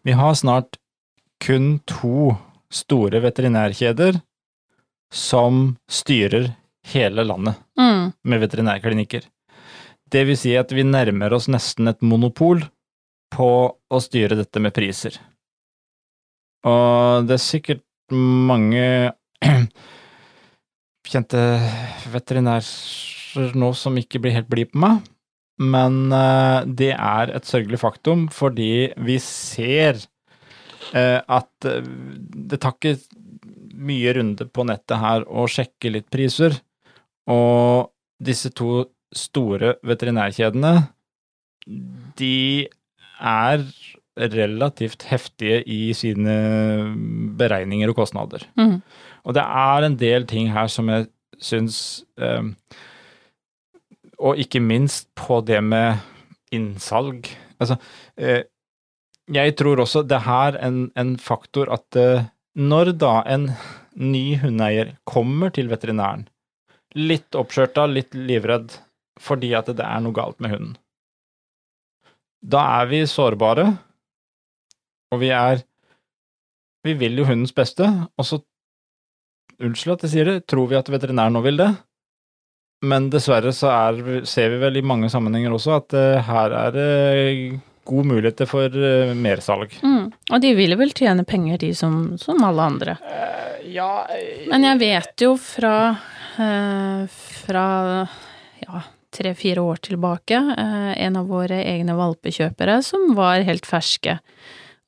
Vi 0.02 0.18
har 0.18 0.34
snart 0.34 0.81
kun 1.42 1.80
to 1.90 2.32
store 2.72 3.20
veterinærkjeder 3.24 4.20
som 5.12 5.76
styrer 5.90 6.52
hele 6.94 7.24
landet 7.26 7.58
Mm. 7.78 8.12
med 8.24 8.40
veterinærklinikker. 8.40 9.22
Det 10.10 10.26
vil 10.26 10.36
si 10.36 10.54
at 10.56 10.70
vi 10.72 10.82
nærmer 10.84 11.32
oss 11.32 11.48
nesten 11.48 11.88
et 11.88 12.00
monopol 12.02 12.62
på 13.32 13.48
å 13.90 14.00
styre 14.00 14.36
dette 14.36 14.60
med 14.60 14.74
priser. 14.76 15.16
Og 16.64 17.26
det 17.26 17.34
er 17.38 17.42
sikkert 17.42 17.82
mange 18.12 19.12
kjente 21.08 21.40
veterinærer 22.12 23.56
nå 23.58 23.72
som 23.76 23.96
ikke 23.98 24.20
blir 24.22 24.36
helt 24.36 24.50
blide 24.52 24.70
på 24.72 24.82
meg, 24.82 25.00
men 25.62 26.12
eh, 26.12 26.64
det 26.66 26.92
er 26.94 27.32
et 27.36 27.48
sørgelig 27.48 27.80
faktum 27.82 28.26
fordi 28.32 28.92
vi 29.04 29.18
ser 29.22 30.00
at 30.92 31.68
eh, 31.68 31.86
det 32.52 32.60
tar 32.60 32.76
ikke 32.76 32.96
mye 33.82 34.12
runde 34.18 34.46
på 34.46 34.66
nettet 34.68 35.00
her 35.00 35.24
å 35.26 35.46
sjekke 35.50 35.94
litt 35.94 36.10
priser, 36.12 36.58
og 37.30 37.92
disse 38.22 38.50
to 38.54 38.84
store 39.14 39.76
veterinærkjedene, 39.86 40.74
de 42.18 42.68
er 43.22 43.64
relativt 44.18 45.06
heftige 45.08 45.62
i 45.64 45.92
sine 45.96 46.34
beregninger 47.38 47.90
og 47.92 47.96
kostnader. 48.02 48.44
Mm. 48.58 48.80
Og 49.24 49.36
det 49.36 49.44
er 49.44 49.86
en 49.86 49.98
del 49.98 50.26
ting 50.28 50.50
her 50.52 50.68
som 50.72 50.90
jeg 50.92 51.08
syns 51.42 51.76
eh, 52.20 52.42
Og 54.22 54.38
ikke 54.38 54.60
minst 54.62 55.08
på 55.18 55.40
det 55.42 55.58
med 55.64 55.98
innsalg. 56.54 57.26
Altså, 57.58 57.76
eh, 58.16 58.44
jeg 59.30 59.54
tror 59.58 59.82
også 59.84 60.02
det 60.08 60.18
er 60.18 60.58
en, 60.64 60.84
en 60.98 61.16
faktor 61.20 61.70
at 61.72 61.98
eh, 61.98 62.24
når 62.58 62.92
da 62.98 63.22
en 63.30 63.50
ny 63.94 64.36
hundeeier 64.42 64.96
kommer 65.08 65.52
til 65.54 65.70
veterinæren, 65.70 66.26
litt 66.96 67.36
oppskjørta, 67.38 67.86
litt 67.86 68.16
livredd 68.16 68.74
fordi 69.22 69.52
at 69.54 69.68
det 69.70 69.84
er 69.84 70.00
noe 70.02 70.16
galt 70.16 70.40
med 70.42 70.54
hunden, 70.54 70.76
da 72.42 72.64
er 72.80 72.88
vi 72.90 73.04
sårbare, 73.06 73.68
og 75.12 75.20
vi 75.22 75.30
er 75.30 75.62
Vi 76.82 76.96
vil 76.98 77.14
jo 77.14 77.22
hundens 77.22 77.52
beste, 77.54 77.86
og 78.18 78.26
så 78.26 78.40
Unnskyld 79.62 79.92
at 79.92 80.02
jeg 80.02 80.10
sier 80.10 80.26
det, 80.26 80.46
tror 80.50 80.66
vi 80.66 80.74
at 80.74 80.88
veterinæren 80.90 81.36
nå 81.36 81.42
vil 81.44 81.60
det, 81.60 81.68
men 82.82 83.04
dessverre 83.12 83.52
så 83.54 83.68
er, 83.70 84.24
ser 84.26 84.48
vi 84.50 84.58
vel 84.58 84.80
i 84.80 84.82
mange 84.82 85.10
sammenhenger 85.12 85.54
også 85.54 85.76
at 85.76 85.94
eh, 85.94 86.24
her 86.26 86.56
er 86.58 86.72
det 86.74 86.88
gode 87.88 88.06
muligheter 88.08 88.48
for 88.50 88.72
uh, 88.72 89.12
mersalg. 89.18 89.74
Mm. 89.82 90.10
Og 90.30 90.42
de 90.44 90.54
ville 90.58 90.78
vel 90.80 90.94
tjene 90.96 91.26
penger, 91.28 91.60
de 91.62 91.72
som, 91.76 92.16
som 92.20 92.42
alle 92.46 92.68
andre. 92.72 92.96
ja 93.66 94.06
Men 94.50 94.68
jeg 94.70 94.82
vet 94.82 95.26
jo 95.26 95.34
fra, 95.40 95.76
fra 96.36 97.66
ja, 98.62 98.82
tre-fire 99.12 99.60
år 99.60 99.82
tilbake, 99.88 100.40
en 100.96 101.18
av 101.20 101.30
våre 101.30 101.60
egne 101.62 101.96
valpekjøpere 101.98 102.80
som 102.86 103.12
var 103.18 103.44
helt 103.46 103.68
ferske, 103.68 104.18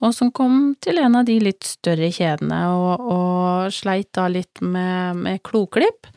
og 0.04 0.14
som 0.16 0.32
kom 0.34 0.74
til 0.82 0.98
en 1.00 1.16
av 1.20 1.26
de 1.28 1.38
litt 1.42 1.64
større 1.66 2.10
kjedene 2.12 2.60
og, 2.74 3.04
og 3.14 3.74
sleit 3.74 4.10
da 4.16 4.26
litt 4.32 4.60
med, 4.60 5.20
med 5.24 5.42
kloklipp. 5.46 6.08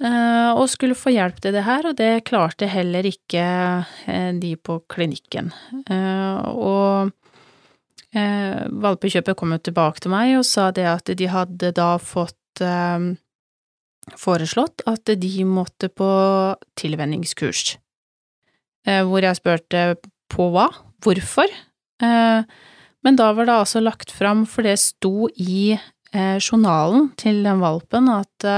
Eh, 0.00 0.50
og 0.56 0.64
skulle 0.72 0.96
få 0.96 1.12
hjelp 1.12 1.42
til 1.44 1.52
det 1.52 1.66
her, 1.66 1.90
og 1.90 1.96
det 1.98 2.24
klarte 2.28 2.68
heller 2.72 3.04
ikke 3.04 3.44
eh, 4.08 4.30
de 4.40 4.54
på 4.56 4.78
klinikken. 4.88 5.52
Eh, 5.84 6.38
og 6.50 7.16
valpekjøpet 8.10 9.36
kom 9.38 9.52
jo 9.54 9.60
tilbake 9.62 10.02
til 10.02 10.10
meg 10.10 10.32
og 10.34 10.42
sa 10.42 10.72
det 10.74 10.82
at 10.90 11.12
de 11.14 11.28
hadde 11.30 11.68
da 11.76 11.92
fått 12.02 12.58
foreslått 14.18 14.82
at 14.90 15.12
de 15.22 15.44
måtte 15.46 15.86
på 15.94 16.08
tilvenningskurs. 16.74 17.76
Hvor 18.82 19.22
jeg 19.22 19.38
spurte 19.38 19.84
på 20.26 20.48
hva, 20.50 20.66
hvorfor. 21.06 21.54
Men 22.02 23.20
da 23.22 23.30
var 23.30 23.46
det 23.46 23.60
altså 23.60 23.84
lagt 23.84 24.10
fram, 24.10 24.42
for 24.42 24.66
det 24.66 24.74
sto 24.82 25.30
i 25.30 25.78
journalen 26.10 27.12
til 27.14 27.44
den 27.46 27.62
valpen 27.62 28.10
at 28.10 28.50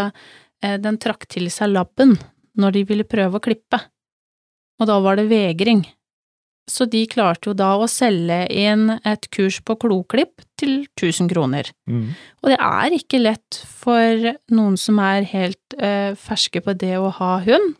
den 0.62 0.98
trakk 1.02 1.26
til 1.26 1.48
seg 1.50 1.72
labben 1.72 2.14
når 2.58 2.76
de 2.76 2.84
ville 2.86 3.08
prøve 3.08 3.38
å 3.38 3.42
klippe, 3.42 3.80
og 4.80 4.88
da 4.90 4.98
var 5.02 5.18
det 5.18 5.30
vegring. 5.30 5.82
Så 6.70 6.86
de 6.86 7.02
klarte 7.10 7.50
jo 7.50 7.56
da 7.58 7.72
å 7.74 7.88
selge 7.90 8.44
inn 8.54 8.86
et 9.08 9.26
kurs 9.34 9.58
på 9.66 9.74
kloklipp 9.82 10.44
til 10.60 10.84
1000 10.94 11.30
kroner. 11.32 11.68
Mm. 11.90 12.12
Og 12.42 12.52
det 12.52 12.58
er 12.62 12.94
ikke 12.94 13.20
lett 13.22 13.58
for 13.66 14.30
noen 14.54 14.78
som 14.78 15.00
er 15.02 15.26
helt 15.32 15.76
eh, 15.78 16.14
ferske 16.18 16.62
på 16.62 16.76
det 16.78 16.94
å 17.02 17.10
ha 17.18 17.34
hund. 17.42 17.74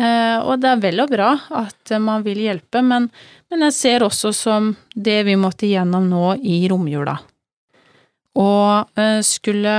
Eh, 0.00 0.38
og 0.40 0.62
det 0.62 0.72
er 0.72 0.82
vel 0.82 1.04
og 1.04 1.12
bra 1.12 1.34
at 1.60 1.92
man 2.00 2.24
vil 2.24 2.40
hjelpe, 2.46 2.80
men, 2.84 3.10
men 3.52 3.68
jeg 3.68 3.76
ser 3.76 4.06
også 4.06 4.32
som 4.36 4.72
det 4.92 5.22
vi 5.28 5.36
måtte 5.40 5.68
gjennom 5.68 6.08
nå 6.08 6.38
i 6.40 6.62
romjula. 6.72 7.18
Og 8.40 9.00
eh, 9.00 9.20
skulle 9.24 9.76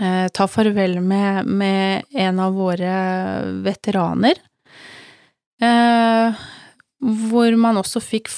eh, 0.00 0.28
ta 0.34 0.46
farvel 0.48 1.00
med, 1.00 1.46
med 1.46 2.02
en 2.14 2.40
av 2.40 2.52
våre 2.54 2.94
veteraner. 3.64 4.34
Eh, 5.62 6.32
hvor 6.98 7.56
man 7.58 7.76
også 7.80 8.00
fikk 8.02 8.28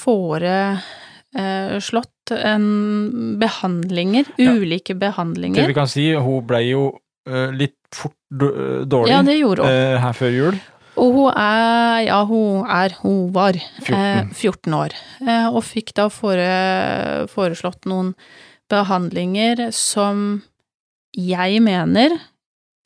foreslått 1.34 2.08
en 2.30 3.36
behandlinger, 3.40 4.24
Ja. 4.38 4.52
ulike 4.52 4.94
Det 4.98 5.66
vi 5.66 5.74
kan 5.74 5.88
si, 5.88 6.12
hun 6.14 6.46
ble 6.46 6.60
jo 6.70 6.98
eh, 7.28 7.50
litt 7.52 7.76
fort 7.94 8.14
dårlig 8.32 9.10
Ja, 9.10 9.22
det 9.22 9.38
gjorde 9.40 9.62
hun. 9.62 9.70
eh, 9.72 9.98
her 10.00 10.12
før 10.12 10.30
jul. 10.30 10.60
Og 11.00 11.14
hun 11.14 11.32
er, 11.32 12.00
ja, 12.06 12.24
hun 12.26 12.64
er, 12.68 12.90
hun 13.02 13.32
var 13.32 13.52
14. 13.54 13.94
Eh, 13.94 14.24
14 14.34 14.74
år, 14.74 14.90
eh, 15.26 15.46
og 15.48 15.62
fikk 15.64 15.94
da 15.94 16.08
fore, 16.08 17.26
foreslått 17.28 17.84
noen 17.86 18.14
behandlinger 18.70 19.70
som 19.72 20.42
jeg 21.16 21.62
mener 21.64 22.14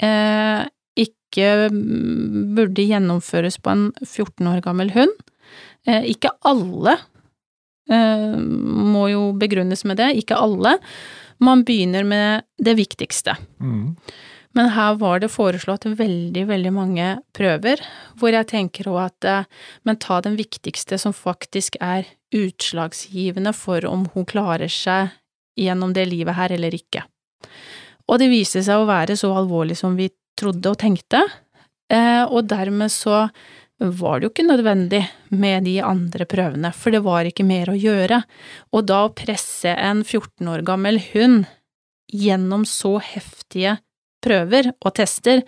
eh, 0.02 0.64
ikke 0.98 1.68
burde 1.70 2.86
gjennomføres 2.86 3.58
på 3.62 3.72
en 3.72 3.88
14 4.04 4.46
år 4.48 4.62
gammel 4.64 4.92
hund. 4.94 5.14
Eh, 5.86 6.06
ikke 6.14 6.32
alle 6.46 6.96
eh, 7.90 8.36
må 8.38 9.08
jo 9.12 9.32
begrunnes 9.38 9.84
med 9.84 10.00
det, 10.00 10.12
ikke 10.22 10.38
alle. 10.40 10.78
Man 11.42 11.64
begynner 11.66 12.06
med 12.06 12.46
det 12.62 12.76
viktigste. 12.78 13.36
Mm. 13.60 13.96
Men 14.54 14.70
her 14.70 14.94
var 15.00 15.18
det 15.18 15.32
foreslått 15.34 15.86
veldig, 15.98 16.44
veldig 16.46 16.72
mange 16.72 17.08
prøver, 17.34 17.80
hvor 18.20 18.30
jeg 18.30 18.46
tenker 18.52 18.88
òg 18.92 19.00
at 19.08 19.28
eh, 19.28 19.48
Men 19.82 19.98
ta 19.98 20.20
den 20.22 20.38
viktigste 20.38 20.98
som 20.98 21.12
faktisk 21.12 21.76
er 21.82 22.06
utslagsgivende 22.34 23.52
for 23.54 23.84
om 23.86 24.06
hun 24.14 24.26
klarer 24.26 24.70
seg 24.70 25.12
gjennom 25.58 25.92
det 25.94 26.06
livet 26.10 26.34
her 26.38 26.54
eller 26.54 26.74
ikke. 26.74 27.04
Og 28.10 28.20
det 28.20 28.30
viste 28.32 28.62
seg 28.64 28.82
å 28.82 28.88
være 28.88 29.16
så 29.16 29.32
alvorlig 29.36 29.76
som 29.78 29.96
vi 29.96 30.10
trodde 30.38 30.72
og 30.72 30.80
tenkte, 30.80 31.22
eh, 31.92 32.24
og 32.24 32.48
dermed 32.50 32.92
så 32.92 33.28
var 33.78 34.20
det 34.20 34.28
jo 34.28 34.32
ikke 34.32 34.46
nødvendig 34.46 35.02
med 35.34 35.66
de 35.66 35.78
andre 35.82 36.26
prøvene, 36.30 36.70
for 36.72 36.94
det 36.94 37.02
var 37.04 37.26
ikke 37.26 37.46
mer 37.46 37.72
å 37.72 37.78
gjøre. 37.78 38.20
Og 38.72 38.86
da 38.86 39.04
å 39.06 39.14
presse 39.16 39.72
en 39.72 40.04
14 40.04 40.50
år 40.50 40.64
gammel 40.66 41.00
hund 41.12 41.48
gjennom 42.12 42.64
så 42.68 42.96
heftige 43.02 43.78
prøver 44.24 44.70
og 44.78 44.94
tester, 44.96 45.42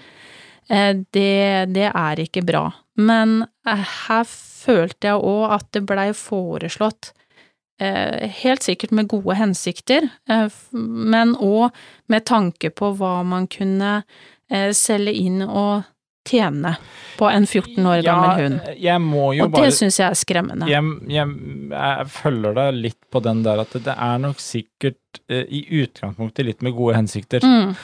eh, 0.68 0.92
det, 1.14 1.72
det 1.72 1.90
er 1.92 2.24
ikke 2.24 2.44
bra. 2.46 2.68
Men 2.98 3.44
eh, 3.68 3.86
her 4.08 4.26
følte 4.26 5.12
jeg 5.12 5.22
òg 5.22 5.56
at 5.60 5.70
det 5.76 5.84
blei 5.88 6.10
foreslått, 6.16 7.12
helt 8.40 8.64
sikkert 8.64 8.94
med 8.96 9.08
gode 9.10 9.36
hensikter, 9.36 10.08
eh, 10.30 10.48
men 10.72 11.34
òg 11.36 11.74
med 12.12 12.24
tanke 12.28 12.70
på 12.70 12.94
hva 12.96 13.18
man 13.26 13.48
kunne 13.52 13.98
eh, 14.50 14.72
selge 14.76 15.12
inn 15.12 15.42
og 15.44 15.84
tjene 16.26 16.72
på 17.18 17.28
en 17.30 17.44
14 17.46 17.86
år 17.86 18.00
gammel 18.02 18.40
hund. 18.40 18.72
Jo 18.82 19.44
Og 19.44 19.52
bare 19.52 19.68
det 19.68 19.76
syns 19.76 20.00
jeg 20.00 20.08
er 20.08 20.18
skremmende. 20.18 20.66
jeg, 20.66 20.82
jeg, 21.06 21.36
jeg 21.70 22.08
følger 22.16 22.56
deg 22.58 22.80
litt 22.80 22.98
på 23.12 23.22
den 23.22 23.44
der 23.46 23.62
at 23.62 23.76
det 23.76 23.94
er 23.94 24.18
nok 24.24 24.42
sikkert 24.42 25.22
eh, 25.28 25.46
i 25.46 25.62
utgangspunktet 25.84 26.48
litt 26.48 26.66
med 26.66 26.74
gode 26.74 26.98
hensikter. 26.98 27.46
Mm, 27.46 27.76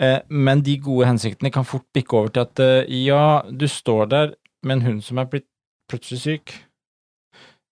Eh, 0.00 0.18
men 0.28 0.62
de 0.64 0.78
gode 0.80 1.08
hensiktene 1.10 1.52
kan 1.52 1.66
fort 1.68 1.84
bikke 1.92 2.16
over 2.16 2.32
til 2.32 2.46
at 2.46 2.60
eh, 2.64 2.92
ja, 3.04 3.42
du 3.44 3.66
står 3.68 4.06
der 4.08 4.34
med 4.64 4.78
en 4.78 4.86
hund 4.86 5.02
som 5.04 5.20
er 5.20 5.28
blitt 5.28 5.48
plutselig 5.90 6.20
syk. 6.22 6.54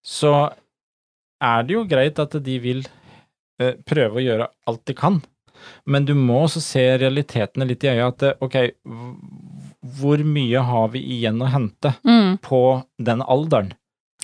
så 0.04 0.50
er 1.42 1.62
det 1.66 1.74
jo 1.76 1.84
greit 1.88 2.18
at 2.22 2.36
de 2.44 2.58
vil 2.62 2.84
eh, 3.60 3.74
prøve 3.86 4.18
å 4.20 4.24
gjøre 4.24 4.48
alt 4.70 4.84
de 4.90 4.94
kan. 4.98 5.20
Men 5.90 6.04
du 6.06 6.14
må 6.14 6.44
også 6.46 6.60
se 6.62 6.84
realitetene 7.02 7.66
litt 7.66 7.82
i 7.84 7.90
øya. 7.90 8.08
At 8.12 8.22
eh, 8.22 8.36
ok, 8.40 8.56
hvor 9.98 10.22
mye 10.26 10.62
har 10.70 10.88
vi 10.94 11.02
igjen 11.18 11.40
å 11.42 11.50
hente 11.52 11.94
Mm. 12.06 12.38
på 12.42 12.62
den 12.98 13.22
alderen? 13.22 13.72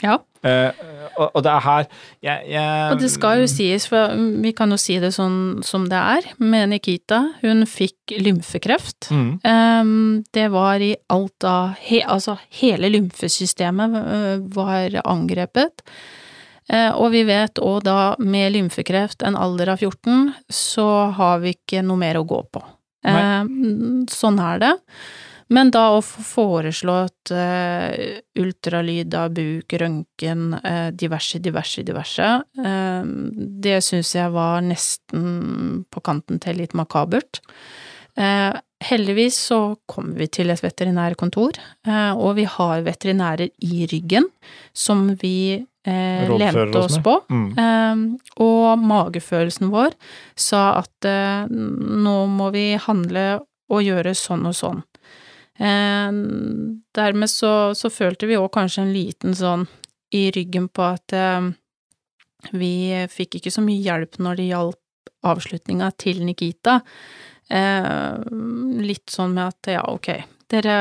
Ja. 0.03 0.19
Eh, 0.45 0.71
og, 1.17 1.31
og 1.39 1.43
det 1.47 1.51
er 1.55 1.61
her 1.65 1.85
jeg, 2.27 2.49
jeg, 2.51 2.93
Og 2.93 2.99
det 3.01 3.09
skal 3.15 3.39
jo 3.41 3.47
sies, 3.49 3.87
for 3.89 4.11
vi 4.43 4.51
kan 4.53 4.75
jo 4.75 4.77
si 4.77 4.99
det 5.01 5.13
sånn 5.15 5.63
som 5.65 5.87
det 5.89 5.97
er, 6.01 6.27
med 6.43 6.69
Nikita. 6.75 7.21
Hun 7.41 7.63
fikk 7.71 8.17
lymfekreft. 8.21 9.09
Mm. 9.15 9.31
Ehm, 9.47 10.25
det 10.35 10.51
var 10.53 10.83
i 10.85 10.91
alt 11.15 11.47
av 11.49 11.79
he, 11.87 12.03
Altså, 12.03 12.37
hele 12.61 12.91
lymfesystemet 12.93 13.97
øh, 14.03 14.45
var 14.59 14.99
angrepet. 15.07 15.87
Eh, 16.73 16.91
og 16.93 17.13
vi 17.13 17.25
vet 17.29 17.61
òg 17.61 17.83
da, 17.85 18.15
med 18.19 18.55
lymfekreft 18.55 19.25
en 19.27 19.37
alder 19.37 19.75
av 19.75 19.83
14, 19.85 20.33
så 20.49 20.89
har 21.19 21.43
vi 21.45 21.57
ikke 21.59 21.85
noe 21.85 22.01
mer 22.01 22.21
å 22.21 22.27
gå 22.29 22.41
på. 22.53 22.65
Nei. 23.05 24.07
sånn 24.09 24.39
er 24.41 24.61
det. 24.63 24.73
Men 25.53 25.69
da 25.75 25.91
å 25.93 26.01
få 26.01 26.23
foreslått 26.25 27.31
eh, 27.37 28.21
ultralyd 28.41 29.13
av 29.19 29.35
buk, 29.37 29.75
røntgen, 29.81 30.55
eh, 30.57 30.89
diverse, 30.97 31.41
diverse, 31.45 31.85
diverse, 31.85 32.31
eh, 32.65 33.11
det 33.67 33.83
syns 33.85 34.15
jeg 34.17 34.33
var 34.33 34.65
nesten 34.65 35.85
på 35.93 36.05
kanten 36.07 36.41
til 36.41 36.63
litt 36.63 36.73
makabert. 36.73 37.43
Eh, 38.17 38.57
heldigvis 38.89 39.37
så 39.51 39.61
kommer 39.91 40.17
vi 40.23 40.31
til 40.33 40.53
et 40.55 40.65
veterinærkontor, 40.65 41.61
eh, 41.87 42.13
og 42.15 42.37
vi 42.41 42.49
har 42.49 42.85
veterinærer 42.87 43.53
i 43.69 43.85
ryggen 43.91 44.31
som 44.73 45.11
vi 45.21 45.67
eh, 45.85 46.31
lente 46.39 46.79
oss 46.79 46.99
på. 47.05 47.19
Mm. 47.31 47.49
Eh, 47.59 48.03
og 48.45 48.85
magefølelsen 48.85 49.73
vår 49.73 49.97
sa 50.37 50.81
at 50.83 51.09
eh, 51.09 51.47
nå 51.49 52.17
må 52.33 52.51
vi 52.55 52.73
handle 52.81 53.27
og 53.73 53.85
gjøre 53.85 54.15
sånn 54.19 54.47
og 54.51 54.57
sånn. 54.59 54.83
Eh, 55.59 56.11
dermed 56.99 57.31
så, 57.31 57.75
så 57.79 57.91
følte 57.93 58.29
vi 58.31 58.39
òg 58.41 58.51
kanskje 58.55 58.87
en 58.87 58.95
liten 58.95 59.37
sånn 59.39 59.69
i 60.15 60.29
ryggen 60.35 60.69
på 60.71 60.87
at 60.87 61.15
eh, 61.17 61.53
vi 62.53 62.75
fikk 63.11 63.39
ikke 63.41 63.53
så 63.55 63.65
mye 63.65 63.83
hjelp 63.83 64.19
når 64.23 64.41
det 64.41 64.51
gjaldt 64.51 64.81
avslutninga 65.25 65.91
til 66.01 66.21
Nikita. 66.27 66.81
Eh, 67.49 68.13
litt 68.85 69.13
sånn 69.13 69.35
med 69.37 69.53
at 69.53 69.73
ja, 69.77 69.85
ok, 69.89 70.11
dere 70.53 70.77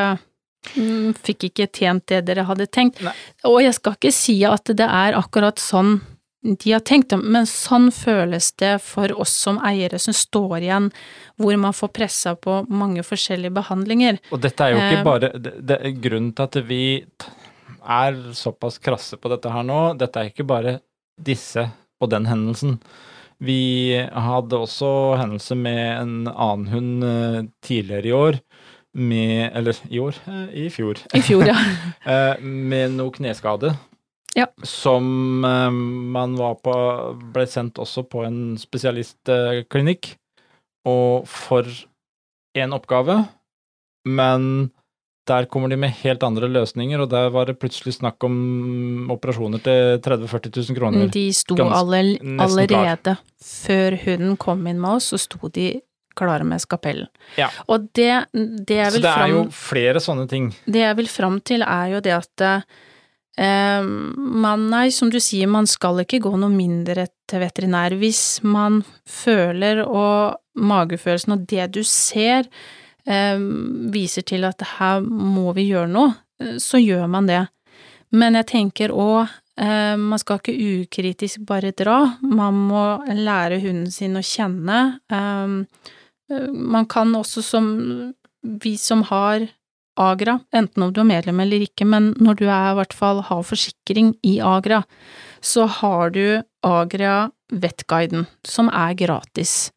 fikk 1.23 1.49
ikke 1.49 1.67
tjent 1.75 2.07
det 2.11 2.23
dere 2.29 2.47
hadde 2.47 2.69
tenkt. 2.71 3.01
Nei. 3.03 3.13
Og 3.49 3.61
jeg 3.63 3.75
skal 3.77 3.97
ikke 3.97 4.13
si 4.15 4.39
at 4.47 4.71
det 4.71 4.87
er 4.87 5.19
akkurat 5.19 5.61
sånn 5.61 5.99
de 6.43 6.73
har 6.73 6.81
tenkt 6.83 7.13
men 7.15 7.45
sånn 7.47 7.87
føles 7.95 8.49
det 8.59 8.73
for 8.83 9.13
oss 9.15 9.31
som 9.45 9.61
eiere 9.63 9.99
som 10.01 10.15
står 10.15 10.57
igjen, 10.59 10.89
hvor 11.39 11.55
man 11.59 11.75
får 11.75 11.91
pressa 11.95 12.33
på 12.35 12.57
mange 12.67 13.05
forskjellige 13.07 13.55
behandlinger. 13.55 14.19
Og 14.35 14.41
dette 14.43 14.65
er 14.65 14.73
jo 14.73 14.81
ikke 14.81 14.99
Eh, 14.99 15.05
bare 15.07 15.31
det, 15.39 15.53
det, 15.63 15.79
Grunnen 16.03 16.33
til 16.35 16.49
at 16.49 16.59
vi 16.67 16.83
er 17.83 18.19
såpass 18.35 18.77
krasse 18.83 19.15
på 19.19 19.31
dette 19.31 19.51
her 19.51 19.63
nå, 19.63 19.79
dette 19.99 20.19
er 20.19 20.31
ikke 20.31 20.47
bare 20.47 20.77
disse 21.15 21.69
og 22.03 22.11
den 22.11 22.27
hendelsen. 22.27 22.77
Vi 23.43 23.95
hadde 23.95 24.59
også 24.59 25.15
hendelse 25.19 25.55
med 25.55 25.83
en 26.01 26.13
annen 26.27 26.67
hund 26.71 27.07
eh, 27.07 27.39
tidligere 27.63 28.07
i 28.07 28.15
år, 28.19 28.39
med 28.93 29.51
Eller 29.57 29.77
i 29.89 29.99
år? 29.99 30.15
eh, 30.27 30.65
I 30.65 30.69
fjor. 30.69 30.99
I 31.13 31.21
fjor, 31.21 31.45
ja. 31.47 31.55
Eh, 32.05 32.41
med 32.43 32.91
noe 32.97 33.11
kneskade. 33.15 33.73
Ja. 34.35 34.47
Som 34.63 35.45
eh, 35.45 35.71
man 35.71 36.35
var 36.37 36.55
på 36.65 36.73
Ble 37.33 37.45
sendt 37.47 37.79
også 37.81 38.03
på 38.09 38.25
en 38.27 38.57
spesialistklinikk. 38.57 40.15
Og 40.85 41.27
for 41.31 41.63
en 42.59 42.73
oppgave, 42.75 43.21
men 44.05 44.71
der 45.29 45.45
kommer 45.47 45.71
de 45.71 45.77
med 45.79 45.93
helt 46.01 46.23
andre 46.27 46.49
løsninger, 46.51 46.99
og 46.99 47.07
der 47.13 47.29
var 47.31 47.47
det 47.47 47.55
plutselig 47.61 47.93
snakk 47.95 48.23
om 48.27 49.07
operasjoner 49.13 49.61
til 49.63 50.01
30 50.03 50.27
000-40 50.27 50.51
000 50.73 50.77
kroner. 50.77 51.07
De 51.13 51.23
sto 51.33 51.55
alle, 51.63 52.01
allerede 52.43 52.97
klar. 53.15 53.21
før 53.39 53.95
hunden 54.03 54.35
kom 54.37 54.67
inn 54.67 54.81
med 54.83 54.97
oss, 54.99 55.13
så 55.13 55.21
sto 55.23 55.47
de 55.55 55.69
klare 56.17 56.45
med 56.47 56.61
skapellen. 56.63 57.09
Ja. 57.39 57.49
Og 57.67 57.89
det, 57.95 58.25
det 58.33 58.79
jeg 58.79 58.95
Så 58.95 59.03
det 59.03 59.11
er 59.11 59.19
fram 59.19 59.35
jo 59.35 59.43
flere 59.57 60.03
sånne 60.03 60.27
ting. 60.31 60.51
Det 60.65 60.83
jeg 60.85 60.99
vil 61.01 61.11
fram 61.11 61.39
til, 61.45 61.65
er 61.65 61.93
jo 61.95 62.03
det 62.05 62.15
at 62.17 62.45
eh, 62.47 63.81
man, 63.83 64.67
nei, 64.71 64.87
som 64.91 65.11
du 65.13 65.19
sier, 65.23 65.49
man 65.51 65.67
skal 65.69 66.03
ikke 66.03 66.21
gå 66.23 66.35
noe 66.37 66.53
mindre 66.53 67.07
til 67.29 67.43
veterinær 67.43 67.97
hvis 67.99 68.43
man 68.45 68.81
føler 69.09 69.83
og 69.87 70.39
magefølelsen 70.53 71.37
og 71.37 71.45
det 71.49 71.67
du 71.73 71.81
ser 71.87 72.47
eh, 73.07 73.39
viser 73.93 74.25
til 74.27 74.45
at 74.49 74.61
her 74.77 75.01
må 75.03 75.53
vi 75.57 75.69
gjøre 75.71 75.91
noe, 75.91 76.13
eh, 76.41 76.57
så 76.61 76.81
gjør 76.81 77.07
man 77.09 77.29
det. 77.29 77.45
Men 78.13 78.37
jeg 78.37 78.49
tenker 78.51 78.93
òg 78.93 79.23
eh, 79.57 79.95
man 79.97 80.21
skal 80.21 80.41
ikke 80.41 80.83
ukritisk 80.83 81.47
bare 81.49 81.73
dra, 81.77 81.99
man 82.21 82.61
må 82.69 82.85
lære 83.09 83.61
hunden 83.63 83.91
sin 83.93 84.19
å 84.19 84.23
kjenne. 84.25 84.79
Eh, 86.31 86.49
man 86.51 86.87
kan 86.89 87.13
også 87.15 87.43
som 87.45 87.67
vi 88.63 88.77
som 88.77 89.03
har 89.09 89.47
Agra, 89.95 90.39
enten 90.49 90.83
om 90.83 90.89
du 90.89 91.03
er 91.03 91.05
medlem 91.05 91.39
eller 91.43 91.61
ikke, 91.67 91.85
men 91.85 92.15
når 92.17 92.39
du 92.39 92.47
er 92.47 92.71
i 92.71 92.77
hvert 92.79 92.95
fall 92.97 93.21
har 93.27 93.43
forsikring 93.45 94.15
i 94.25 94.39
Agra, 94.41 94.81
så 95.37 95.67
har 95.69 96.09
du 96.15 96.41
Agra 96.65 97.29
Vettguiden, 97.53 98.25
som 98.41 98.71
er 98.73 98.95
gratis. 98.97 99.69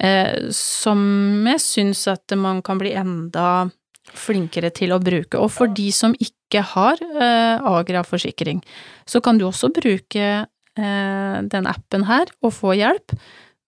Eh, 0.00 0.50
som 0.52 1.00
jeg 1.48 1.60
syns 1.64 2.06
at 2.12 2.36
man 2.36 2.60
kan 2.64 2.80
bli 2.80 2.92
enda 2.96 3.70
flinkere 4.16 4.70
til 4.74 4.92
å 4.92 5.00
bruke. 5.00 5.38
Og 5.38 5.50
for 5.52 5.72
de 5.72 5.88
som 5.94 6.16
ikke 6.16 6.64
har 6.74 7.00
eh, 7.00 7.56
Agra-forsikring, 7.56 8.62
så 9.08 9.20
kan 9.24 9.38
du 9.38 9.46
også 9.48 9.70
bruke 9.72 10.26
eh, 10.44 11.36
den 11.54 11.70
appen 11.70 12.08
her 12.10 12.32
og 12.42 12.56
få 12.56 12.74
hjelp, 12.76 13.16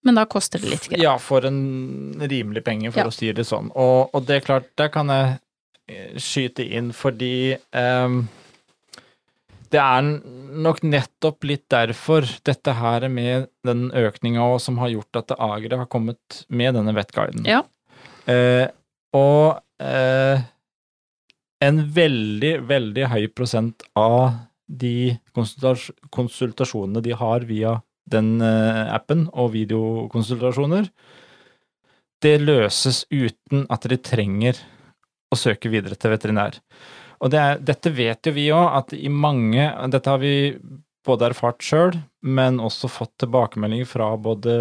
men 0.02 0.18
da 0.18 0.24
koster 0.26 0.58
det 0.62 0.70
litt. 0.72 0.88
grann. 0.90 1.00
Ja, 1.02 1.16
for 1.22 1.44
en 1.46 1.60
rimelig 2.20 2.64
penge, 2.66 2.90
for 2.92 3.04
Ja. 3.04 3.06
å 3.10 3.14
si 3.14 3.32
det 3.32 3.44
sånn. 3.46 3.70
Og, 3.74 4.10
og 4.14 4.26
det 4.26 4.36
er 4.40 4.46
klart, 4.46 4.68
der 4.76 4.88
kan 4.94 5.08
jeg 5.12 5.38
eh, 5.88 6.14
skyte 6.18 6.64
inn 6.66 6.92
fordi 6.96 7.56
um, 7.72 8.24
det 9.72 9.80
er 9.80 10.02
nok 10.62 10.82
nettopp 10.84 11.46
litt 11.48 11.64
derfor 11.72 12.26
dette 12.44 12.74
her 12.76 13.06
med 13.08 13.48
den 13.64 13.86
økninga 13.96 14.58
som 14.60 14.76
har 14.82 14.90
gjort 14.92 15.16
at 15.22 15.32
Agri 15.38 15.72
har 15.76 15.88
kommet 15.88 16.42
med 16.52 16.74
denne 16.76 16.92
vettguiden. 16.96 17.46
Ja. 17.48 17.62
Eh, 18.28 18.66
og 19.16 19.62
eh, 19.80 20.42
en 21.62 21.80
veldig, 21.94 22.52
veldig 22.68 23.06
høy 23.12 23.26
prosent 23.32 23.82
av 23.96 24.34
de 24.72 25.18
konsultas 25.36 25.90
konsultasjonene 26.14 27.02
de 27.04 27.12
har 27.16 27.44
via 27.48 27.78
den 28.12 28.36
eh, 28.44 28.84
appen 28.94 29.26
og 29.32 29.52
videokonsultasjoner, 29.56 30.88
det 32.22 32.36
løses 32.42 33.02
uten 33.10 33.66
at 33.72 33.88
de 33.90 33.98
trenger 33.98 34.60
å 35.32 35.38
søke 35.38 35.72
videre 35.72 35.98
til 35.98 36.12
veterinær. 36.12 36.60
Og 37.22 37.30
det 37.32 37.40
er, 37.40 37.60
dette 37.72 37.92
vet 37.94 38.26
jo 38.26 38.34
vi 38.34 38.48
òg, 38.54 38.66
at 38.80 38.94
i 38.96 39.10
mange 39.10 39.68
Dette 39.92 40.10
har 40.10 40.18
vi 40.22 40.52
både 41.06 41.28
erfart 41.30 41.62
sjøl, 41.66 41.96
men 42.22 42.60
også 42.62 42.90
fått 42.90 43.16
tilbakemeldinger 43.22 43.88
fra 43.90 44.12
både 44.22 44.54